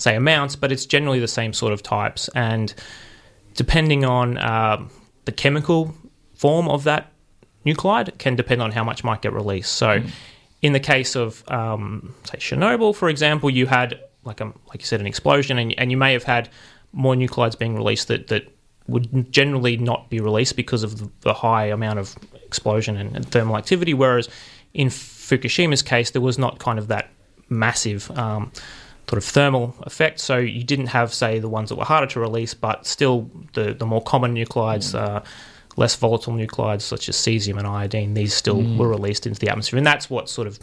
[0.00, 2.28] say amounts, but it's generally the same sort of types.
[2.34, 2.74] And
[3.54, 4.84] depending on uh,
[5.24, 5.94] the chemical
[6.34, 7.12] form of that
[7.66, 9.72] nuclide, can depend on how much might get released.
[9.72, 10.02] So,
[10.62, 14.86] in the case of um, say Chernobyl, for example, you had like a like you
[14.86, 16.48] said an explosion, and, and you may have had
[16.92, 18.48] more nuclides being released that that
[18.88, 23.30] would generally not be released because of the, the high amount of explosion and, and
[23.30, 23.94] thermal activity.
[23.94, 24.28] Whereas
[24.74, 27.10] in Fukushima's case, there was not kind of that
[27.48, 28.50] massive um,
[29.08, 30.20] sort of thermal effect.
[30.20, 33.74] So you didn't have, say, the ones that were harder to release, but still the,
[33.74, 35.00] the more common nuclides, mm.
[35.00, 35.22] uh,
[35.76, 38.76] less volatile nuclides such as cesium and iodine, these still mm.
[38.76, 39.78] were released into the atmosphere.
[39.78, 40.58] And that's what sort of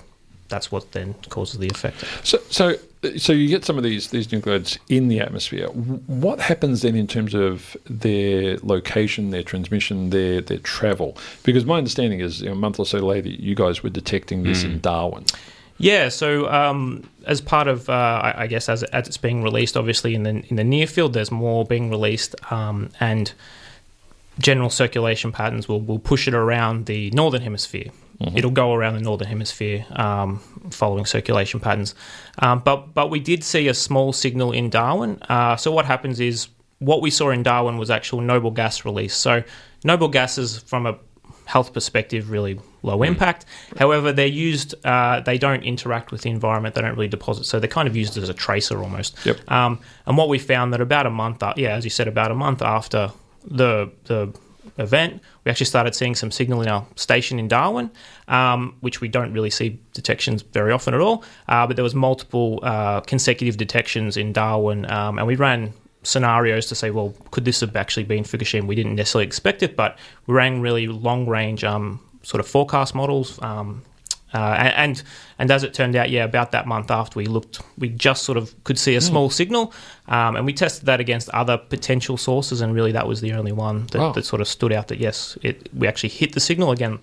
[0.50, 2.06] that's what then causes the effect.
[2.24, 2.76] So, so
[3.18, 5.68] so you get some of these these nuclides in the atmosphere.
[5.68, 11.18] What happens then in terms of their location, their transmission, their their travel?
[11.44, 14.44] Because my understanding is you know, a month or so later, you guys were detecting
[14.44, 14.82] this in mm.
[14.82, 15.26] Darwin.
[15.78, 20.16] Yeah, so um, as part of, uh, I, guess, as, as it's being released, obviously
[20.16, 23.32] in the in the near field, there's more being released, um, and
[24.40, 27.92] general circulation patterns will will push it around the northern hemisphere.
[28.36, 30.40] It'll go around the northern hemisphere um,
[30.72, 31.94] following circulation patterns,
[32.40, 35.22] um, but but we did see a small signal in Darwin.
[35.30, 36.48] Uh, so what happens is
[36.80, 39.16] what we saw in Darwin was actual noble gas release.
[39.16, 39.44] So
[39.84, 40.98] noble gases, from a
[41.48, 43.46] health perspective, really low impact.
[43.78, 44.76] However, they're used.
[44.86, 46.76] Uh, they don't interact with the environment.
[46.76, 47.46] They don't really deposit.
[47.46, 49.18] So they're kind of used as a tracer almost.
[49.26, 49.50] Yep.
[49.50, 52.32] Um, and what we found that about a month, a- yeah, as you said, about
[52.32, 53.12] a month after
[53.44, 54.34] the the
[54.78, 57.90] event, we actually started seeing some signal in our station in Darwin,
[58.28, 61.24] um, which we don't really see detections very often at all.
[61.48, 65.74] Uh, but there was multiple uh, consecutive detections in Darwin, um, and we ran
[66.08, 68.66] scenarios to say, well, could this have actually been Fukushima?
[68.66, 72.96] We didn't necessarily expect it, but we ran really long range um, sort of forecast
[72.96, 73.40] models.
[73.42, 73.84] Um,
[74.34, 74.38] uh,
[74.76, 75.02] and
[75.40, 78.38] and as it turned out, yeah, about that month after we looked, we just sort
[78.38, 79.74] of could see a small signal,
[80.10, 83.54] um, and we tested that against other potential sources, and really that was the only
[83.54, 84.12] one that, Wow.
[84.12, 84.90] that sort of stood out.
[84.90, 87.00] That yes, it we actually hit the signal again.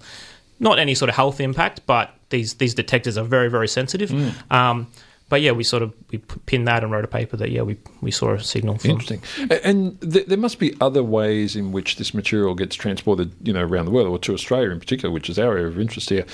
[0.61, 4.11] Not any sort of health impact, but these these detectors are very very sensitive.
[4.51, 4.87] Um,
[5.35, 7.77] but yeah, we sort of we pinned that and wrote a paper that yeah we,
[8.01, 9.21] we saw a signal from Interesting.
[9.65, 13.63] And th- there must be other ways in which this material gets transported, you know,
[13.65, 16.25] around the world, or to Australia in particular, which is our area of interest here.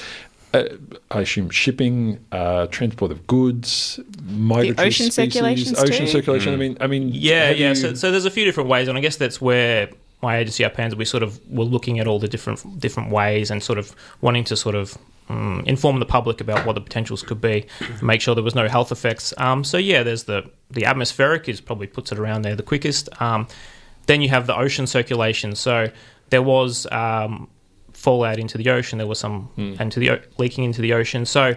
[0.53, 0.65] Uh,
[1.11, 6.13] I assume shipping, uh, transport of goods, migratory ocean species, circulations ocean too?
[6.13, 6.53] circulation.
[6.53, 7.69] I mean, I mean, Yeah, yeah.
[7.71, 9.89] you- So, so there's a few different ways, and I guess that's where
[10.23, 13.63] my agency, ARPANSA, we sort of were looking at all the different different ways and
[13.63, 14.99] sort of wanting to sort of
[15.31, 17.67] um, inform the public about what the potentials could be,
[18.03, 19.33] make sure there was no health effects.
[19.39, 23.09] Um, so yeah, there's the the atmospheric is probably puts it around there the quickest.
[23.21, 23.47] Um,
[24.07, 25.55] then you have the ocean circulation.
[25.55, 25.91] So
[26.31, 27.49] there was um,
[27.93, 28.99] fallout into the ocean.
[28.99, 31.27] There was some into the o- leaking into the ocean.
[31.27, 31.55] So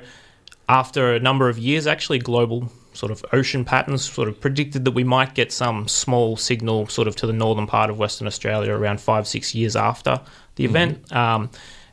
[0.69, 4.91] after a number of years, actually, global sort of ocean patterns sort of predicted that
[4.91, 8.71] we might get some small signal sort of to the northern part of Western Australia
[8.71, 10.21] around five, six years after
[10.55, 11.11] the event.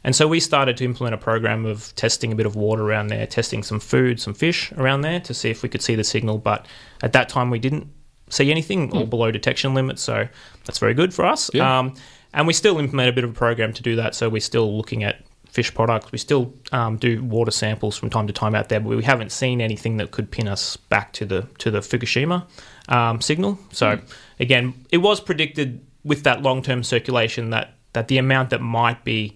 [0.03, 3.09] And so we started to implement a program of testing a bit of water around
[3.09, 6.05] there, testing some food, some fish around there to see if we could see the
[6.05, 6.39] signal.
[6.39, 6.67] But
[7.03, 7.89] at that time, we didn't
[8.31, 10.03] see anything all below detection limits.
[10.03, 10.29] So
[10.65, 11.51] that's very good for us.
[11.53, 11.79] Yeah.
[11.79, 11.95] Um,
[12.33, 14.15] and we still implement a bit of a program to do that.
[14.15, 16.13] So we're still looking at fish products.
[16.13, 19.33] We still um, do water samples from time to time out there, but we haven't
[19.33, 22.47] seen anything that could pin us back to the to the Fukushima
[22.89, 23.59] um, signal.
[23.73, 24.01] So
[24.39, 29.05] again, it was predicted with that long term circulation that that the amount that might
[29.05, 29.35] be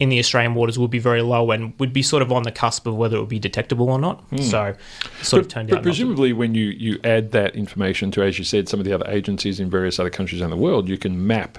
[0.00, 2.50] in the Australian waters would be very low and would be sort of on the
[2.50, 4.22] cusp of whether it would be detectable or not.
[4.30, 4.38] Hmm.
[4.38, 5.78] So it sort of turned but out.
[5.78, 8.94] to presumably, when you, you add that information to, as you said, some of the
[8.94, 11.58] other agencies in various other countries around the world, you can map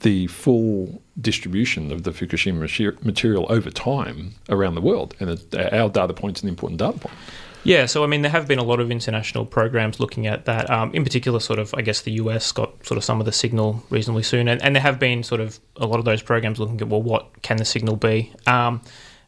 [0.00, 5.14] the full distribution of the Fukushima material over time around the world.
[5.20, 7.14] And our data point's an important data point.
[7.68, 10.70] Yeah, so I mean, there have been a lot of international programs looking at that.
[10.70, 13.32] Um, in particular, sort of, I guess the US got sort of some of the
[13.32, 16.58] signal reasonably soon, and, and there have been sort of a lot of those programs
[16.58, 18.32] looking at well, what can the signal be?
[18.46, 18.80] Um,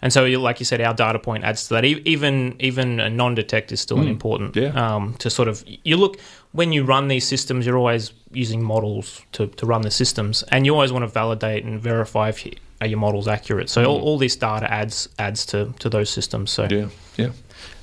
[0.03, 1.85] and so, like you said, our data point adds to that.
[1.85, 4.68] Even even a non-detect is still an important yeah.
[4.68, 6.18] um, to sort of you look
[6.53, 7.66] when you run these systems.
[7.66, 11.64] You're always using models to, to run the systems, and you always want to validate
[11.64, 13.68] and verify if you, are your models accurate.
[13.68, 16.50] So all, all this data adds adds to, to those systems.
[16.50, 17.31] So Yeah, yeah.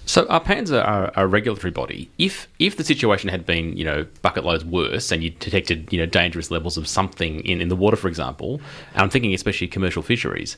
[0.07, 2.09] So ARPANSA, a regulatory body.
[2.17, 5.99] If if the situation had been you know bucket loads worse and you detected you
[5.99, 8.61] know dangerous levels of something in, in the water, for example,
[8.93, 10.57] and I'm thinking especially commercial fisheries,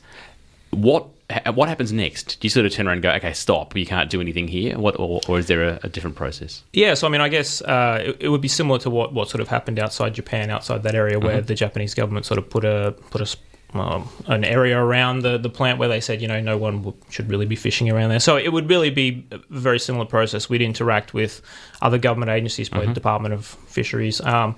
[0.70, 1.08] what
[1.52, 2.40] what happens next?
[2.40, 4.78] Do you sort of turn around and go, okay, stop, you can't do anything here,
[4.78, 6.62] what, or, or is there a, a different process?
[6.72, 9.28] Yeah, so I mean, I guess uh, it, it would be similar to what, what
[9.28, 12.64] sort of happened outside Japan, outside that area where the Japanese government sort of put
[12.64, 13.36] a put a
[13.74, 16.96] um, an area around the, the plant where they said, you know, no one w-
[17.08, 18.20] should really be fishing around there.
[18.20, 20.48] So it would really be a very similar process.
[20.48, 21.40] We'd interact with
[21.80, 24.56] other government agencies, probably Department of Fisheries, um,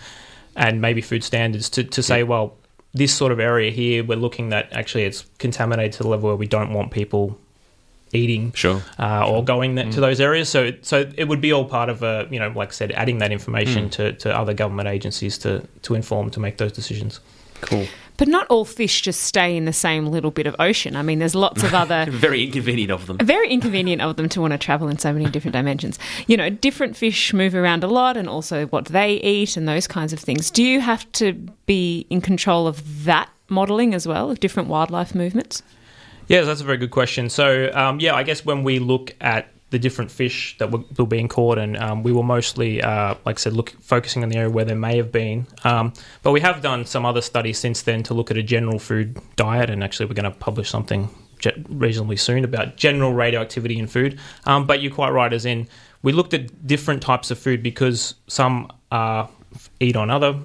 [0.56, 2.56] and maybe food standards to, to say, well,
[2.94, 6.36] this sort of area here, we're looking that actually it's contaminated to the level where
[6.36, 7.38] we don't want people
[8.12, 8.82] eating Sure.
[8.98, 10.48] uh, or going that, to those areas.
[10.50, 13.18] So, so it would be all part of a, you know, like I said, adding
[13.18, 17.20] that information to, to other government agencies to, to inform to make those decisions.
[17.62, 17.86] Cool.
[18.18, 20.96] But not all fish just stay in the same little bit of ocean.
[20.96, 23.18] I mean, there's lots of other Very inconvenient of them.
[23.18, 25.98] very inconvenient of them to want to travel in so many different dimensions.
[26.26, 29.86] You know, different fish move around a lot and also what they eat and those
[29.86, 30.50] kinds of things.
[30.50, 31.32] Do you have to
[31.66, 35.62] be in control of that modelling as well, of different wildlife movements?
[36.28, 37.28] Yeah, that's a very good question.
[37.28, 41.06] So, um, yeah, I guess when we look at the different fish that were, were
[41.06, 44.36] being caught, and um, we were mostly, uh, like I said, look focusing on the
[44.36, 45.46] area where there may have been.
[45.64, 48.78] Um, but we have done some other studies since then to look at a general
[48.78, 51.08] food diet, and actually we're going to publish something
[51.68, 54.20] reasonably soon about general radioactivity in food.
[54.44, 55.68] Um, but you're quite right, as in
[56.02, 59.26] we looked at different types of food because some uh,
[59.80, 60.38] eat on other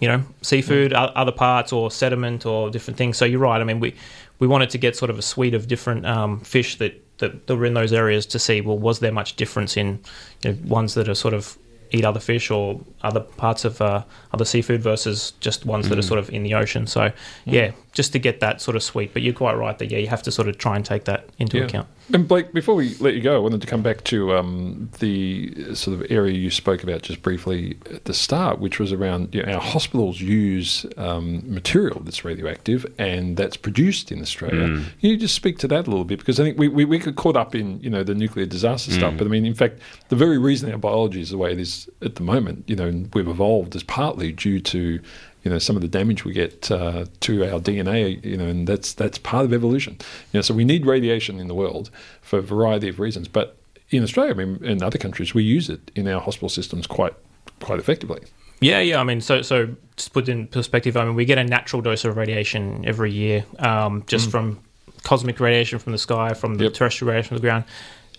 [0.00, 3.16] you know, seafood, o- other parts, or sediment, or different things.
[3.16, 3.60] So you're right.
[3.60, 3.94] I mean, we
[4.38, 7.56] we wanted to get sort of a suite of different um, fish that, that that
[7.56, 8.60] were in those areas to see.
[8.60, 10.00] Well, was there much difference in
[10.42, 11.58] you know, ones that are sort of
[11.90, 14.02] eat other fish or other parts of uh,
[14.32, 16.86] other seafood versus just ones that are sort of in the ocean.
[16.86, 17.12] So
[17.44, 19.12] yeah, just to get that sort of suite.
[19.12, 21.28] But you're quite right that yeah, you have to sort of try and take that
[21.40, 21.88] into account.
[22.14, 25.74] And Blake, before we let you go, I wanted to come back to um, the
[25.74, 29.42] sort of area you spoke about just briefly at the start, which was around you
[29.42, 34.68] know, our hospitals use um, material that's radioactive and that's produced in Australia.
[35.00, 36.20] Can you just speak to that a little bit?
[36.20, 38.92] Because I think we, we, we get caught up in you know the nuclear disaster
[38.92, 41.58] stuff, but I mean, in fact, the very reason our biology is the way it
[41.58, 45.00] is at the moment, you know, and we've evolved is partly due to
[45.44, 48.66] you know some of the damage we get uh, to our DNA, you know, and
[48.66, 49.96] that's that's part of evolution.
[50.32, 51.90] You know, so we need radiation in the world
[52.22, 53.28] for a variety of reasons.
[53.28, 53.56] But
[53.90, 57.14] in Australia, I mean, in other countries, we use it in our hospital systems quite
[57.60, 58.20] quite effectively.
[58.60, 59.00] Yeah, yeah.
[59.00, 60.96] I mean, so so just put in perspective.
[60.96, 64.58] I mean, we get a natural dose of radiation every year, um, just from
[65.04, 66.74] cosmic radiation from the sky, from the Yep.
[66.74, 67.64] terrestrial radiation from the ground,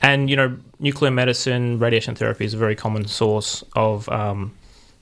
[0.02, 4.54] and you know, nuclear medicine, radiation therapy is a very common source of um,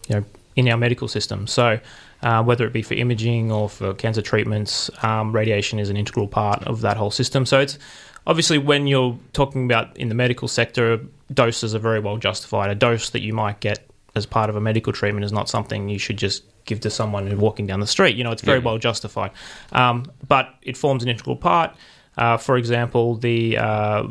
[0.09, 0.25] you know
[0.55, 1.47] in our medical system.
[1.47, 1.79] So.
[2.23, 6.27] Uh, whether it be for imaging or for cancer treatments, um, radiation is an integral
[6.27, 7.45] part of that whole system.
[7.45, 7.77] So it's
[8.25, 10.99] obviously when you're talking about in the medical sector,
[11.31, 12.71] doses are very well justified.
[12.71, 15.89] A dose that you might get as part of a medical treatment is not something
[15.89, 18.15] you should just give to someone who's walking down the street.
[18.15, 18.65] You know, it's very Yeah.
[18.65, 19.31] well justified.
[19.71, 21.75] Um, but it forms an integral part.
[22.17, 24.03] Uh, for example, the uh,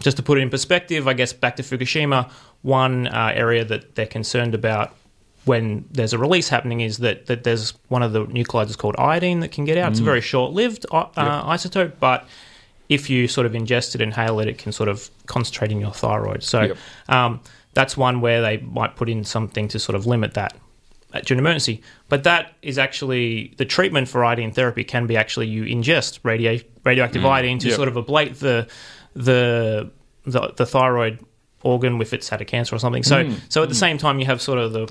[0.00, 2.30] just to put it in perspective, I guess back to Fukushima,
[2.62, 4.96] one uh, area that they're concerned about
[5.44, 8.94] when there's a release happening is that, that there's one of the nuclides is called
[8.98, 9.90] iodine that can get out.
[9.92, 12.26] It's a very short-lived uh, uh, isotope, but
[12.88, 15.92] if you sort of ingest it, inhale it, it can sort of concentrate in your
[15.92, 16.42] thyroid.
[16.42, 16.76] So Yep.
[17.08, 17.40] um,
[17.74, 20.54] that's one where they might put in something to sort of limit that
[21.12, 21.82] uh, during an emergency.
[22.08, 26.58] But that is actually the treatment for iodine therapy can be actually you ingest radio,
[26.84, 27.76] radioactive iodine to Yep.
[27.76, 28.66] sort of ablate the
[29.14, 29.90] the
[30.26, 31.18] the, the thyroid
[31.62, 33.02] organ if it's had a cancer or something.
[33.02, 34.88] So so at the same time you have sort of the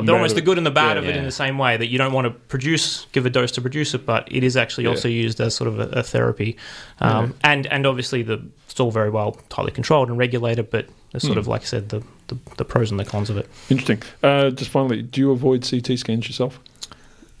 [0.00, 1.02] Good they're almost the good and the bad Yeah.
[1.02, 3.52] of it in the same way that you don't want to produce give a dose
[3.52, 4.90] to produce it, but it is actually Yeah.
[4.90, 6.56] also used as sort of a, a therapy,
[7.00, 11.18] um, and and obviously the it's all very well tightly controlled and regulated, but Hmm.
[11.18, 13.48] sort of like I said the, the the pros and the cons of it.
[13.70, 14.02] Interesting.
[14.22, 16.58] Uh, just finally, do you avoid CT scans yourself?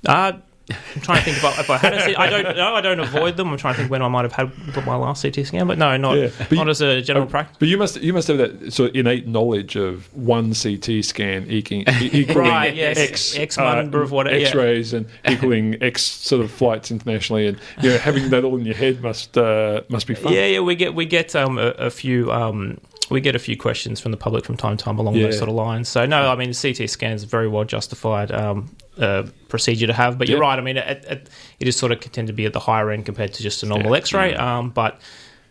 [0.06, 0.32] Uh,
[0.70, 2.98] I'm trying to think about if I, if I had I don't no I don't
[3.00, 3.50] avoid them.
[3.50, 5.94] I'm trying to think when I might have had my last CT scan, but no,
[5.98, 6.30] not Yeah.
[6.38, 7.56] But not you- as a general Uh, practice.
[7.58, 11.46] But you must you must have that sort of innate knowledge of one CT scan
[11.50, 12.96] equaling, equaling Right, yes.
[12.98, 14.38] X, uh, X number of what- yeah.
[14.38, 18.64] X-rays and equaling X sort of flights internationally, and you know having that all in
[18.64, 20.32] your head must uh, must be fun.
[20.32, 22.78] Yeah, yeah, we get we get um, a, a few um,
[23.10, 25.24] we get a few questions from the public from time to time along Yeah.
[25.26, 25.90] those sort of lines.
[25.90, 30.18] So no, I mean CT scans are very well justified um, uh, procedure to have.
[30.18, 30.48] But you're Yeah.
[30.48, 30.58] right.
[30.58, 31.30] I mean it, it,
[31.60, 33.66] it is sort of tend to be at the higher end compared to just a
[33.66, 33.98] normal Yeah.
[33.98, 34.34] X-ray.
[34.34, 35.00] Um, but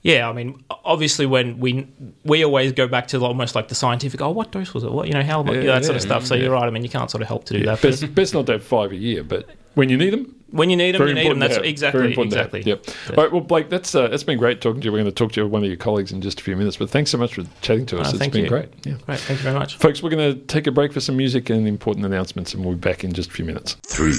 [0.01, 1.87] yeah, I mean, obviously, when we
[2.25, 4.19] we always go back to almost like the scientific.
[4.21, 4.91] Oh, what dose was it?
[4.91, 6.25] What you know, how Yeah, that sort of stuff.
[6.25, 6.65] So you're right.
[6.65, 7.81] I mean, you can't sort of help to do that.
[7.81, 10.77] Best, best not to have five a year, but when you need them, when you
[10.77, 11.39] need them, very you need them.
[11.39, 12.53] That's to exactly Very important to have.
[12.53, 12.71] exactly.
[12.71, 12.85] Yep.
[13.09, 13.15] Yeah.
[13.17, 13.31] All right.
[13.31, 14.91] Well, Blake, that's uh, that's been great talking to you.
[14.91, 16.77] We're going to talk to one of your colleagues in just a few minutes.
[16.77, 18.07] But thanks so much for chatting to us.
[18.07, 18.49] Uh, it's thank been you.
[18.49, 18.69] great.
[18.85, 18.93] Yeah.
[19.05, 19.19] Great.
[19.19, 19.77] Thank you very much.
[19.77, 22.75] Folks, we're going to take a break for some music and important announcements, and we'll
[22.75, 23.73] be back in just a few minutes.
[23.83, 24.13] Three.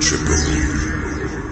[0.00, 1.44] Triple.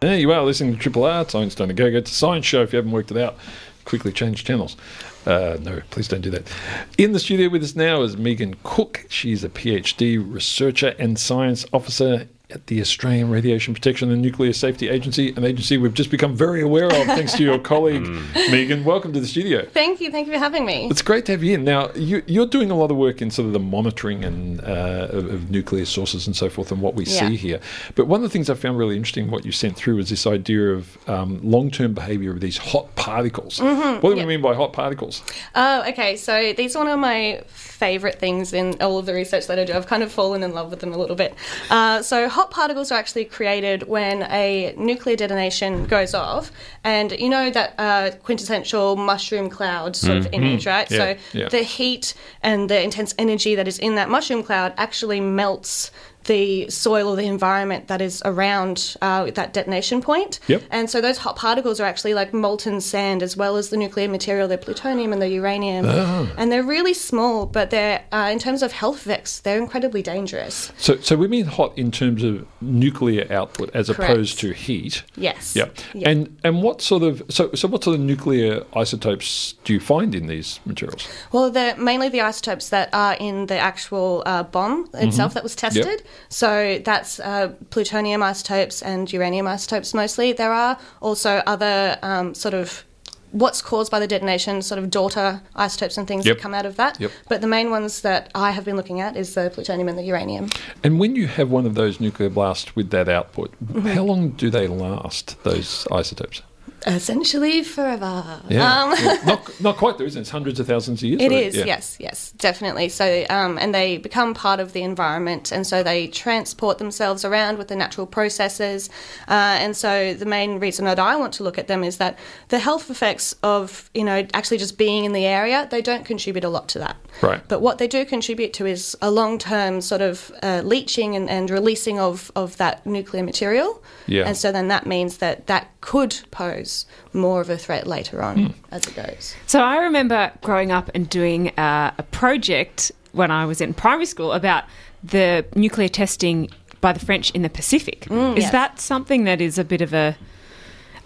[0.00, 1.22] There you are, listening to Triple R.
[1.22, 1.96] It's Einstein A Go-Go.
[1.98, 2.62] It's a science show.
[2.62, 3.36] If you haven't worked it out,
[3.86, 4.76] quickly change channels.
[5.24, 6.52] Uh, no, please don't do that.
[6.98, 9.06] In the studio with us now is Megan Cook.
[9.08, 14.88] She's a PhD researcher and science officer at the Australian Radiation Protection and Nuclear Safety
[14.88, 18.06] Agency, an agency we've just become very aware of thanks to your colleague,
[18.52, 18.84] Megan.
[18.84, 19.66] Welcome to the studio.
[19.72, 20.12] Thank you.
[20.12, 20.86] Thank you for having me.
[20.88, 21.64] It's great to have you in.
[21.64, 25.08] Now, you, you're doing a lot of work in sort of the monitoring and uh,
[25.10, 27.28] of, of nuclear sources and so forth, and what we Yeah.
[27.28, 27.60] see here.
[27.96, 30.24] But one of the things I found really interesting, what you sent through, was this
[30.24, 33.60] idea of um, long-term behaviour of these hot particles.
[33.60, 35.20] what do we mean by hot particles?
[35.56, 36.16] Oh, okay.
[36.16, 39.64] So these are one of my favorite things in all of the research that I
[39.64, 39.72] do.
[39.74, 41.34] I've kind of fallen in love with them a little bit.
[41.70, 46.52] Uh, so hot particles are actually created when a nuclear detonation goes off,
[46.84, 50.90] and you know that uh, quintessential mushroom cloud sort of image, right?
[50.90, 51.48] Yeah, so yeah.
[51.48, 52.12] the heat
[52.42, 55.90] and the intense energy that is in that mushroom cloud actually melts
[56.26, 60.40] the soil or the environment that is around uh, that detonation point.
[60.48, 60.62] Yep.
[60.70, 64.08] And so those hot particles are actually like molten sand as well as the nuclear
[64.08, 65.86] material, the plutonium and the uranium.
[65.88, 66.30] Ah.
[66.36, 70.72] And they're really small, but they're, uh, in terms of health effects, they're incredibly dangerous.
[70.76, 74.12] So, so we mean hot in terms of nuclear output as Correct.
[74.12, 75.02] opposed to heat.
[75.16, 75.54] Yes.
[75.56, 75.68] Yeah.
[75.94, 76.10] Yeah.
[76.10, 80.14] And and what sort of so so what sort of nuclear isotopes do you find
[80.14, 81.08] in these materials?
[81.32, 85.54] Well, they're mainly the isotopes that are in the actual uh, bomb itself that was
[85.54, 86.02] tested.
[86.28, 90.32] So that's uh, plutonium isotopes and uranium isotopes mostly.
[90.32, 92.84] There are also other um, sort of
[93.32, 96.36] what's caused by the detonation, sort of daughter isotopes and things Yep.
[96.36, 96.98] that come out of that.
[96.98, 97.10] Yep.
[97.28, 100.04] But the main ones that I have been looking at is the plutonium and the
[100.04, 100.48] uranium.
[100.82, 103.88] And when you have one of those nuclear blasts with that output, Mm-hmm.
[103.88, 105.42] how long do they last?
[105.42, 106.40] Those isotopes?
[106.86, 108.40] Essentially forever.
[108.48, 109.18] Yeah, Um, Yeah.
[109.26, 110.22] not not quite there, isn't it?
[110.22, 111.20] It's hundreds of thousands of years.
[111.22, 111.44] It right?
[111.44, 111.64] is, Yeah.
[111.64, 112.88] yes, yes, definitely.
[112.88, 117.58] So, um, and they become part of the environment, and so they transport themselves around
[117.58, 118.88] with the natural processes.
[119.28, 122.18] Uh, and so, the main reason that I want to look at them is that
[122.48, 126.44] the health effects of, you know, actually just being in the area, they don't contribute
[126.44, 126.96] a lot to that.
[127.22, 127.40] Right.
[127.48, 131.28] But what they do contribute to is a long term sort of uh, leaching and,
[131.28, 133.82] and releasing of, of that nuclear material.
[134.06, 134.24] Yeah.
[134.26, 136.65] And so, then that means that that could pose
[137.12, 139.34] more of a threat later on as it goes.
[139.46, 144.06] So I remember growing up and doing uh, a project when I was in primary
[144.06, 144.64] school about
[145.04, 146.48] the nuclear testing
[146.80, 148.06] by the French in the Pacific.
[148.06, 148.52] is Mm, yes.
[148.52, 150.16] that something that is a bit of a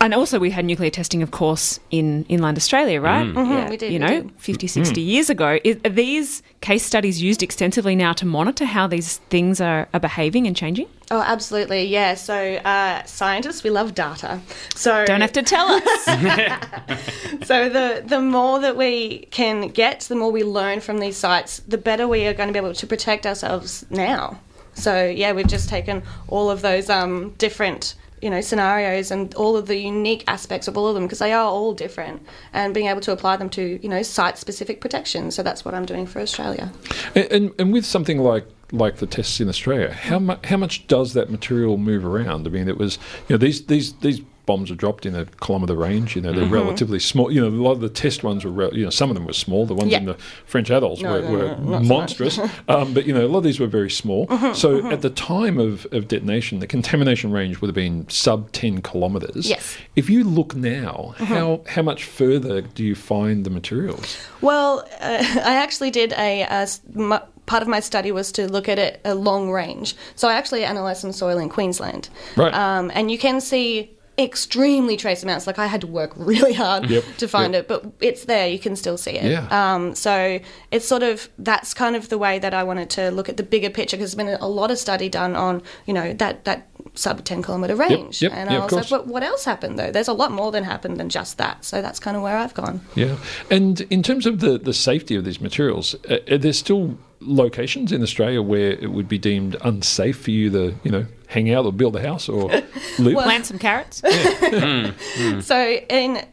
[0.01, 3.27] and also we had nuclear testing of course in inland Australia, right?
[3.27, 4.33] Mhm, we did, You we know, did.
[4.39, 5.59] 50 60 years ago.
[5.65, 10.01] Is, are these case studies used extensively now to monitor how these things are, are
[10.01, 10.87] behaving and changing?
[11.13, 12.15] Oh, absolutely, yeah.
[12.15, 14.41] So, uh, scientists, we love data.
[14.77, 16.05] So, Don't have to tell us.
[17.45, 21.61] so the the more that we can get, the more we learn from these sites,
[21.67, 24.39] the better we are going to be able to protect ourselves now.
[24.75, 29.57] So, yeah, we've just taken all of those um, different you know scenarios and all
[29.57, 32.87] of the unique aspects of all of them because they are all different and being
[32.87, 36.07] able to apply them to you know site specific protection so that's what i'm doing
[36.07, 36.73] for australia
[37.15, 40.87] And, and and with something like like the tests in Australia, how much how much
[40.87, 42.47] does that material move around?
[42.47, 42.99] I mean, it was
[43.29, 46.17] you know these these these bombs are dropped in a kilometre range.
[46.17, 47.31] You know, they're relatively small.
[47.31, 49.25] You know, a lot of the test ones were re- you know some of them
[49.27, 49.67] were small.
[49.67, 49.99] The ones Yeah.
[49.99, 50.15] in the
[50.47, 52.39] French atolls No, were, no, were no, not so monstrous.
[52.69, 54.27] um, but you know, a lot of these were very small.
[54.55, 58.83] so at the time of, of detonation, the contamination range would have been sub ten
[58.83, 59.49] kilometres.
[59.49, 59.77] Yes.
[59.97, 64.17] If you look now, how how much further do you find the materials?
[64.41, 66.67] Well, uh, I actually did a, a
[66.97, 69.97] m- part of my study was to look at it a long range.
[70.15, 72.55] So I actually analysed some soil in Queensland, Right.
[72.55, 75.47] Um, and you can see extremely trace amounts.
[75.47, 77.63] Like I had to work really hard Yep, to find yep.
[77.65, 78.49] it, but it's there.
[78.49, 79.31] You can still see it.
[79.31, 79.47] Yeah.
[79.51, 80.41] Um, so
[80.71, 83.43] it's sort of that's kind of the way that I wanted to look at the
[83.43, 86.67] bigger picture because there's been a lot of study done on you know that that
[86.95, 88.21] sub 10 kilometre range.
[88.23, 88.91] yep, and I of was like, course.
[89.03, 89.91] but what else happened though?
[89.91, 91.65] There's a lot more than happened than just that.
[91.65, 92.81] So that's kind of where I've gone.
[92.95, 93.17] Yeah,
[93.51, 97.93] and in terms of the, the safety of these materials, uh, are there still locations
[97.93, 101.67] in Australia where it would be deemed unsafe for you to, you know, hang out
[101.67, 102.51] or build a house or
[102.99, 103.15] live?
[103.15, 104.03] Plant some carrots.
[105.43, 105.57] So
[105.89, 106.25] in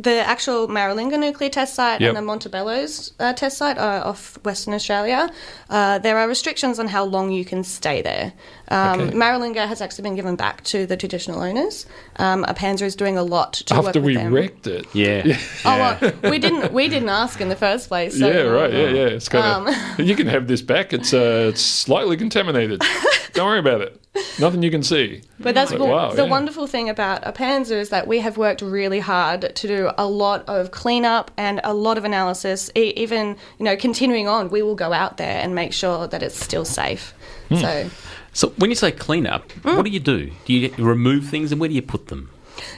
[0.00, 2.08] the actual Maralinga nuclear test site Yep.
[2.10, 5.28] and the Montebello's uh, test site are off Western Australia,
[5.70, 8.32] uh, there are restrictions on how long you can stay there.
[8.68, 9.12] Um, Okay.
[9.16, 11.84] Maralinga has actually been given back to the traditional owners.
[12.16, 14.32] Um, ARPANSA is doing a lot to work After with we them.
[14.32, 14.86] wrecked it.
[14.94, 15.36] Yeah.
[15.64, 18.18] Oh well, we didn't we didn't ask in the first place.
[18.18, 18.72] So yeah, right.
[18.72, 19.06] Yeah, yeah.
[19.06, 20.00] It's kind Um, of.
[20.06, 20.92] you can have this back.
[20.92, 22.82] It's uh, it's slightly contaminated.
[23.34, 23.97] Don't worry about it.
[24.38, 25.22] Nothing you can see.
[25.40, 26.28] But that's Like, what- wow, the yeah.
[26.30, 30.44] wonderful thing about ARPANSA is that we have worked really hard to do a lot
[30.48, 32.70] of cleanup and a lot of analysis.
[32.76, 36.22] E- even you know, continuing on, we will go out there and make sure that
[36.22, 37.14] it's still safe.
[37.48, 37.56] Hmm.
[37.56, 37.90] So
[38.32, 40.30] So when you say clean up, what do you do?
[40.44, 42.30] Do you remove things and where do you put them?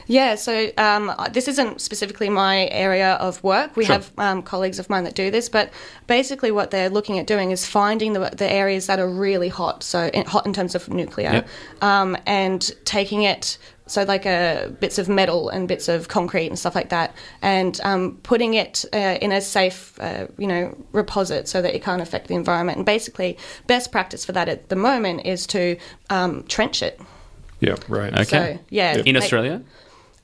[0.07, 3.75] Yeah, so um, this isn't specifically my area of work.
[3.75, 3.95] We Sure.
[3.95, 5.71] have um, colleagues of mine that do this, but
[6.07, 9.83] basically what they're looking at doing is finding the, the areas that are really hot,
[9.83, 11.47] so in, hot in terms of nuclear, Yep.
[11.81, 13.57] um, and taking it.
[13.87, 17.77] So, like uh, bits of metal and bits of concrete and stuff like that, and
[17.83, 22.01] um, putting it uh, in a safe, uh, you know, reposit so that it can't
[22.01, 22.77] affect the environment.
[22.77, 25.75] And basically, best practice for that at the moment is to
[26.09, 27.01] um, trench it.
[27.61, 28.11] Yeah, right.
[28.11, 28.23] Okay.
[28.57, 29.61] So, yeah, In make- Australia?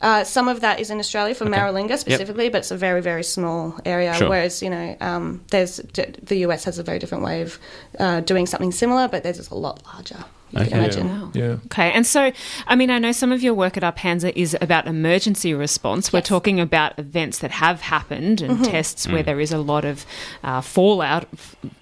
[0.02, 3.24] uh, some of that is in Australia for Maralinga specifically, but it's a very, very
[3.24, 4.14] small area.
[4.16, 4.28] Sure.
[4.30, 7.58] Whereas, you know, um, there's the US has a very different way of
[8.00, 10.24] uh, doing something similar, but theirs is a lot larger.
[10.52, 10.78] You can Okay.
[10.78, 11.32] imagine.
[11.34, 11.58] Yeah.
[11.66, 12.32] Okay, and so,
[12.68, 16.14] I mean, I know some of your work at ARPANSA is about emergency response.
[16.14, 20.06] We're talking about events that have happened and tests where there is a lot of
[20.44, 21.28] uh, fallout.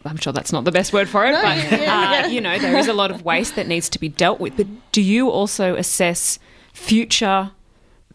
[0.03, 2.26] I'm sure that's not the best word for it, No, but yeah, yeah.
[2.26, 4.57] Uh, you know, there is a lot of waste that needs to be dealt with.
[4.57, 6.39] But do you also assess
[6.74, 7.51] future?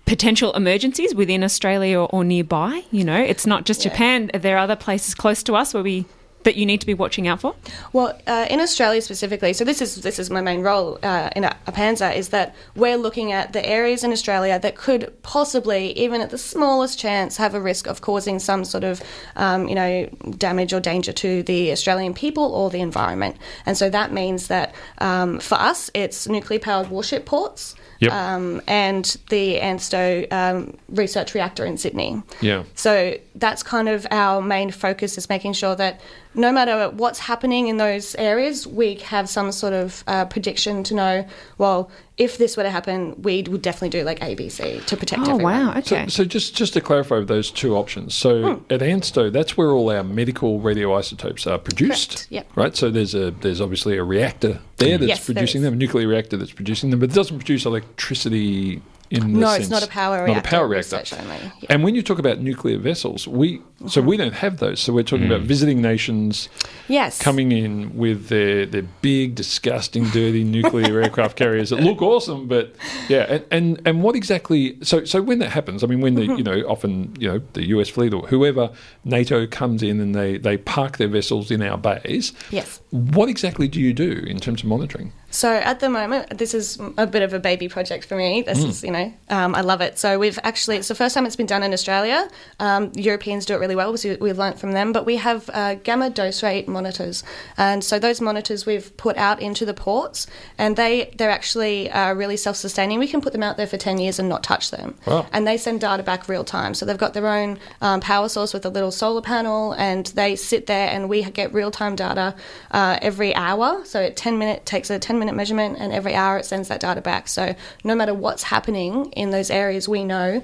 [0.07, 2.83] Potential emergencies within Australia or, or nearby.
[2.91, 3.91] You know, it's not just Yeah.
[3.93, 4.31] Japan.
[4.35, 6.05] Are there other places close to us where we
[6.45, 7.55] that you need to be watching out for?
[7.93, 11.45] Well, uh, in Australia specifically, so this is this is my main role uh, in
[11.45, 16.31] ARPANSA is that we're looking at the areas in Australia that could possibly, even at
[16.31, 19.03] the smallest chance, have a risk of causing some sort of,
[19.37, 20.07] um, you know,
[20.39, 23.37] damage or danger to the Australian people or the environment.
[23.67, 27.75] And so that means that um, for us, it's nuclear powered warship ports.
[28.01, 28.13] Yep.
[28.13, 32.23] Um, and the ANSTO um, research reactor in Sydney.
[32.41, 32.65] Yeah.
[32.75, 36.01] So that's kind of our main focus is making sure that
[36.35, 40.95] no matter what's happening in those areas, we have some sort of uh, prediction to
[40.95, 41.27] know,
[41.59, 45.31] well, if this were to happen, we would definitely do like ABC to protect Oh
[45.33, 45.43] everyone.
[45.67, 45.71] wow!
[45.79, 46.05] Okay.
[46.05, 48.15] So, so just just to clarify those two options.
[48.15, 48.73] So Hmm.
[48.73, 52.11] at ANSTO, that's where all our medical radioisotopes are produced.
[52.11, 52.47] Correct, yep.
[52.55, 52.77] Right.
[52.77, 55.65] So there's a there's obviously a reactor there that's Yes, there producing is.
[55.65, 59.49] them, a nuclear reactor that's producing them, but it doesn't produce electricity in the No,
[59.49, 60.49] sense, it's not a power not reactor.
[60.49, 60.97] a power reactor.
[60.97, 61.35] only.
[61.35, 61.37] Yeah.
[61.37, 61.67] Mm-hmm.
[61.69, 64.79] And when you talk about nuclear vessels, we so we don't have those.
[64.81, 66.49] So we're talking about visiting nations
[66.87, 67.21] yes.
[67.21, 72.75] coming in with their, their big, disgusting, dirty nuclear aircraft carriers that look awesome, but
[73.09, 74.77] yeah, and, and, and what exactly?
[74.83, 77.69] So so when that happens, I mean, when the you know often you know the
[77.69, 78.71] US fleet or whoever
[79.05, 82.33] NATO comes in and they they park their vessels in our bays.
[82.51, 82.81] Yes.
[82.91, 85.13] What exactly do you do in terms of monitoring?
[85.31, 88.43] So at the moment, this is a bit of a baby project for me.
[88.43, 89.99] This is, you know, um, I love it.
[89.99, 92.29] So we've actually, it's the first time it's been done in Australia.
[92.59, 94.93] Um, Europeans do it really well, so we've learnt from them.
[94.93, 97.23] But we have uh, gamma dose rate monitors,
[97.57, 100.27] and so those monitors we've put out into the ports,
[100.59, 102.99] and they they're actually uh, really self-sustaining.
[102.99, 105.27] We can put them out there for ten years and not touch them, Wow.
[105.33, 106.75] and they send data back real time.
[106.75, 110.35] So they've got their own um, power source with a little solar panel, and they
[110.35, 112.35] sit there, and we get real time data
[112.73, 113.85] uh, every hour.
[113.85, 116.81] So it ten minute takes a ten minute measurement, and every hour it sends that
[116.81, 117.29] data back.
[117.29, 117.55] So
[117.85, 120.43] no matter what's happening in those areas, we know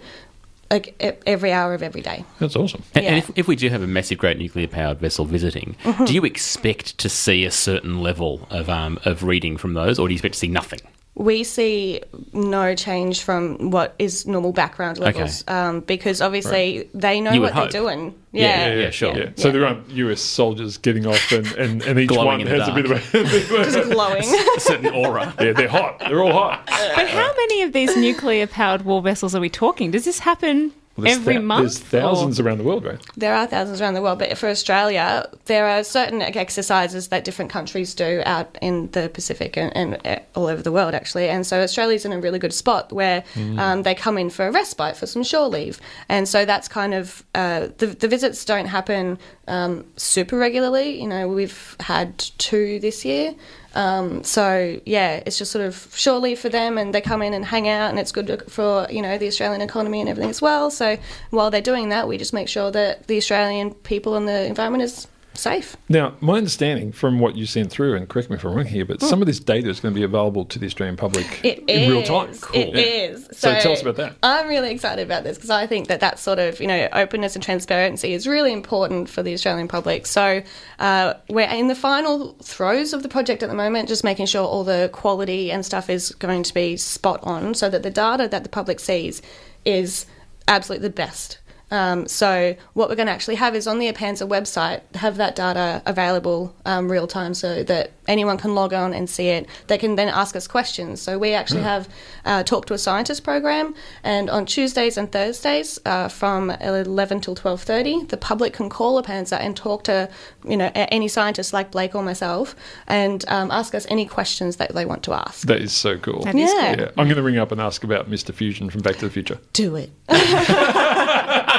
[0.70, 2.24] like, e- every hour of every day.
[2.40, 2.82] That's awesome.
[2.94, 6.04] And, and if, if we do have a massive, great nuclear powered vessel visiting, Mm-hmm.
[6.06, 10.08] do you expect to see a certain level of um, of reading from those, or
[10.08, 10.80] do you expect to see nothing?
[11.18, 12.02] We see
[12.34, 17.54] no change from what is normal background levels um, because obviously they know You what
[17.54, 18.14] would they're doing.
[18.32, 18.74] Yeah, Yeah.
[18.82, 19.16] yeah, sure.
[19.16, 19.30] Yeah.
[19.36, 22.58] So there aren't US soldiers getting off, and, and, and each Glowing one in the
[22.58, 23.00] has a bit of a.
[23.72, 24.24] Just glowing.
[24.56, 25.32] A certain aura.
[25.40, 25.98] yeah, they're hot.
[26.00, 26.66] They're all hot.
[26.66, 29.90] But how many of these nuclear powered war vessels are we talking?
[29.92, 31.90] Does this happen There's every thou- month?
[31.90, 32.98] There's thousands or- around the world, right?
[33.16, 37.50] There are thousands around the world, but for Australia, there are certain exercises that different
[37.50, 41.28] countries do out in the Pacific and, and uh, all over the world, actually.
[41.28, 43.24] And so Australia's in a really good spot where
[43.58, 45.80] um, they come in for a respite for some shore leave.
[46.08, 49.18] And so that's kind of uh, the, the visits don't happen
[49.48, 51.00] um, super regularly.
[51.00, 53.34] You know, we've had two this year.
[53.76, 57.44] Um, so yeah, it's just sort of surely for them, and they come in and
[57.44, 60.70] hang out, and it's good for you know the Australian economy and everything as well.
[60.70, 60.96] So
[61.30, 64.82] while they're doing that, we just make sure that the Australian people and the environment
[64.82, 65.06] is
[65.36, 65.76] safe.
[65.88, 68.84] Now, my understanding from what you sent through, and correct me if I'm wrong here,
[68.84, 71.44] but some of this data is going to be available to the Australian public.
[71.44, 71.88] It in is.
[71.90, 72.30] real time.
[72.54, 73.10] It Yeah.
[73.12, 73.28] is.
[73.32, 74.16] So tell us about that.
[74.22, 77.34] I'm really excited about this because I think that that sort of you know openness
[77.34, 80.06] and transparency is really important for the Australian public.
[80.06, 80.42] So
[80.78, 84.44] uh, we're in the final throes of the project at the moment, just making sure
[84.44, 88.28] all the quality and stuff is going to be spot on, so that the data
[88.28, 89.22] that the public sees
[89.64, 90.06] is
[90.48, 91.38] absolutely the best.
[91.70, 95.34] Um, so what we're going to actually have is on the ARPANSA website have that
[95.34, 99.48] data available um, real time so that anyone can log on and see it.
[99.66, 101.00] They can then ask us questions.
[101.00, 101.88] So we actually have
[102.24, 107.34] uh, talk to a scientist program, and on Tuesdays and Thursdays uh, from 11 till
[107.34, 110.08] 12:30, the public can call ARPANSA and talk to
[110.46, 112.54] you know any scientist like Blake or myself
[112.86, 115.46] and um, ask us any questions that they want to ask.
[115.46, 116.22] That is so cool.
[116.22, 116.76] That is Yeah.
[116.78, 118.34] Yeah, I'm going to ring up and ask about Mr.
[118.34, 119.38] Fusion from Back to the Future.
[119.52, 119.90] Do it.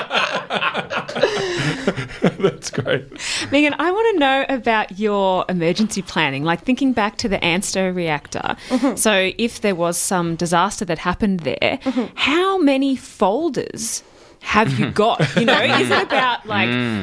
[2.40, 3.06] That's great.
[3.52, 7.96] Megan, I want to know about your emergency planning, like thinking back to the ANSTO
[7.96, 8.56] reactor.
[8.96, 11.80] So, if there was some disaster that happened there,
[12.16, 14.04] how many folders?
[14.42, 15.20] Have you got?
[15.36, 16.48] You know, is it about mm.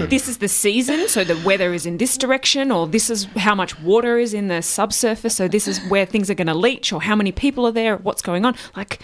[0.01, 3.25] like this is the season, so the weather is in this direction, or this is
[3.37, 6.55] how much water is in the subsurface, so this is where things are going to
[6.55, 8.55] leach, or how many people are there, what's going on?
[8.77, 9.01] Like,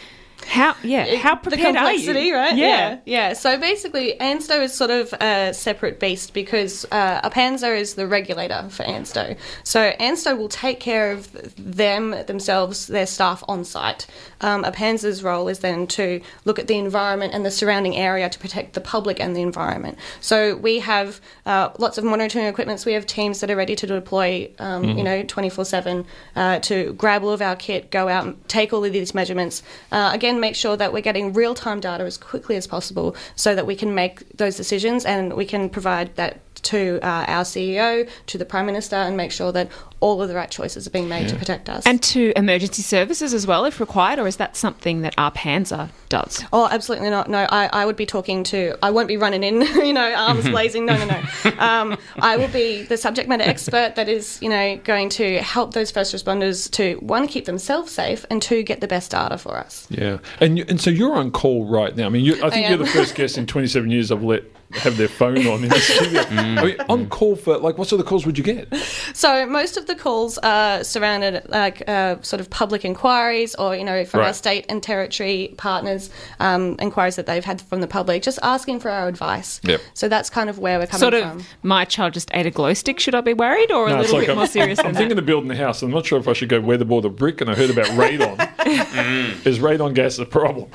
[0.47, 0.75] How?
[0.83, 1.17] Yeah.
[1.17, 2.35] How the prepared are complexity, you?
[2.35, 2.57] right?
[2.57, 2.99] Yeah.
[3.05, 3.33] yeah.
[3.35, 8.67] So basically, ANSTO is sort of a separate beast because uh, ARPANSA is the regulator
[8.71, 9.37] for ANSTO.
[9.65, 14.07] So ANSTO will take care of them themselves, their staff on site.
[14.41, 18.39] Um, ARPANSA's role is then to look at the environment and the surrounding area to
[18.39, 19.99] protect the public and the environment.
[20.21, 22.87] So we have uh, lots of monitoring equipments.
[22.87, 26.05] We have teams that are ready to deploy, um, you know, 24 7
[26.37, 29.63] uh, to grab all of our kit, go out and take all of these measurements.
[29.93, 33.55] Uh, again, make sure that we're getting real time data as quickly as possible so
[33.55, 38.09] that we can make those decisions and we can provide that to uh, our CEO,
[38.27, 41.09] to the Prime Minister, and make sure that all of the right choices are being
[41.09, 41.87] made to protect us.
[41.87, 46.43] And to emergency services as well, if required, or is that something that ARPANSA does?
[46.53, 47.29] Oh, absolutely not.
[47.29, 50.49] No, I, I would be talking to, I won't be running in, you know, arms
[50.49, 50.87] blazing.
[50.87, 51.51] No, no, no.
[51.59, 55.75] Um, I will be the subject matter expert that is, you know, going to help
[55.75, 59.59] those first responders to, one, keep themselves safe, and two, get the best data for
[59.59, 59.87] us.
[59.91, 62.07] Yeah, and you, and so you're on call right now.
[62.07, 64.45] I mean, you, I think I you're the first guest in 27 years I've let
[64.75, 66.21] have their phone on in the studio.
[66.31, 68.73] I mean, on call for like what sort of calls would you get?
[69.15, 73.85] So most of the calls are surrounded like uh, sort of public inquiries, or you
[73.85, 74.27] know, from Right.
[74.29, 76.11] our state and territory partners,
[76.41, 79.61] um, inquiries that they've had from the public, just asking for our advice.
[79.65, 79.81] Yep.
[79.95, 81.43] So that's kind of where we're coming Sort of, from.
[81.63, 83.01] my child just ate a glow stick.
[83.01, 84.87] Should I be worried, or a No, it's little like bit I'm, more serious I'm
[84.87, 85.23] than thinking that?
[85.23, 85.83] of building a house.
[85.83, 87.41] I'm not sure if I should go weatherboard or brick.
[87.41, 88.39] And I heard about radon.
[89.47, 90.69] Is radon gas a problem?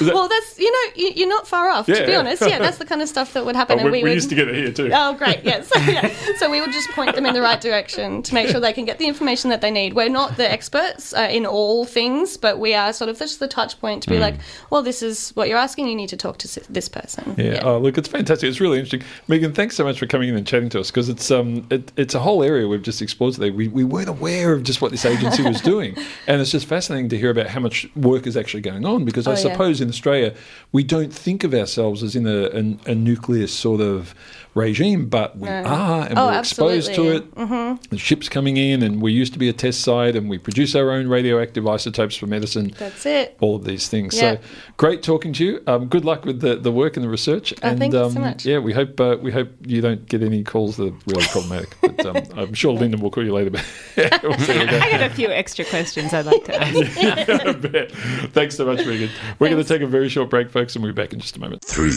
[0.00, 1.88] Well, that's you know, you, you're not far off.
[1.88, 2.18] Yeah, to be yeah.
[2.18, 3.78] honest, yeah, that's the kind of stuff that would happen.
[3.78, 4.90] Oh, and we, we, we would, used to get it here too.
[4.92, 5.42] Oh, great.
[5.44, 5.70] Yes.
[5.88, 6.12] yeah.
[6.36, 8.84] So we would just point them in the right direction to make sure they can
[8.84, 9.94] get the information that they need.
[9.94, 13.48] We're not the experts uh, in all things, but we are sort of just the
[13.48, 14.34] touch point to be like,
[14.68, 15.88] well, this is what you're asking.
[15.88, 17.34] You need to talk to this person.
[17.38, 17.60] Yeah.
[17.62, 18.48] Oh, look, it's fantastic.
[18.48, 19.02] It's really interesting.
[19.28, 21.92] Megan, thanks so much for coming in and chatting to us because it's um it,
[21.96, 23.50] it's a whole area we've just explored today.
[23.50, 27.08] We, we weren't aware of just what this agency was doing, and it's just fascinating
[27.10, 29.04] to hear about how much work is actually going on.
[29.04, 29.40] Because I Oh, yeah.
[29.52, 30.34] suppose in Australia
[30.72, 34.14] we don't think of ourselves as in a, a, a nucleus sort of
[34.54, 37.24] regime, but we are, and Oh, we're exposed to it.
[37.36, 37.88] absolutely.
[37.90, 40.74] The ships coming in, and we used to be a test site, and we produce
[40.74, 43.36] our own radioactive isotopes for medicine That's it.
[43.40, 44.14] all of these things.
[44.14, 44.36] Yeah.
[44.36, 44.40] So
[44.76, 45.62] great talking to you.
[45.66, 47.52] Um, good luck with the, the work and the research.
[47.62, 48.44] Oh, and thank you so um, much.
[48.44, 51.76] yeah, we hope uh, we hope you don't get any calls that are really problematic.
[51.80, 53.50] But um, I'm sure Lyndon will call you later.
[53.50, 53.64] But
[53.96, 54.82] yeah, we'll see how it goes.
[54.82, 58.30] I got a few extra questions I'd like to ask.
[58.32, 59.10] Thanks so much, Megan.
[59.38, 61.36] We're going to take a very short break, folks, and we'll be back in just
[61.36, 61.64] a moment.
[61.64, 61.90] Three.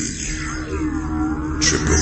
[1.64, 1.93] Triple.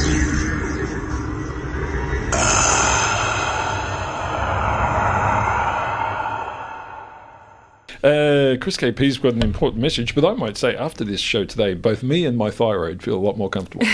[8.03, 11.75] Uh, Chris KP's got an important message, but I might say after this show today,
[11.75, 13.85] both me and my thyroid feel a lot more comfortable.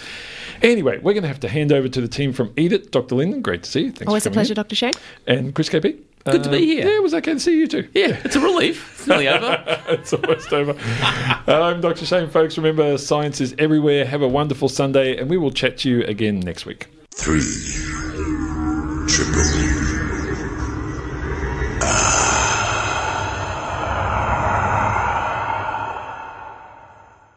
[0.62, 2.92] Anyway, we're going to have to hand over to the team from Eat It.
[2.92, 3.14] Dr.
[3.14, 3.92] Linden, great to see you.
[3.92, 4.76] Thanks Always for a coming pleasure, Dr.
[4.76, 4.92] Shane.
[5.26, 5.98] And Chris KP.
[6.24, 6.86] Good to be here.
[6.86, 7.88] Yeah, it was okay to see you too.
[7.94, 8.98] Yeah, it's a relief.
[8.98, 9.64] It's nearly over.
[9.88, 10.76] it's almost over.
[11.48, 12.04] Uh, I'm Dr.
[12.04, 12.58] Shane, folks.
[12.58, 14.04] Remember, science is everywhere.
[14.04, 16.88] Have a wonderful Sunday, and we will chat to you again next week.
[17.14, 17.40] Three.
[19.08, 19.78] Triple.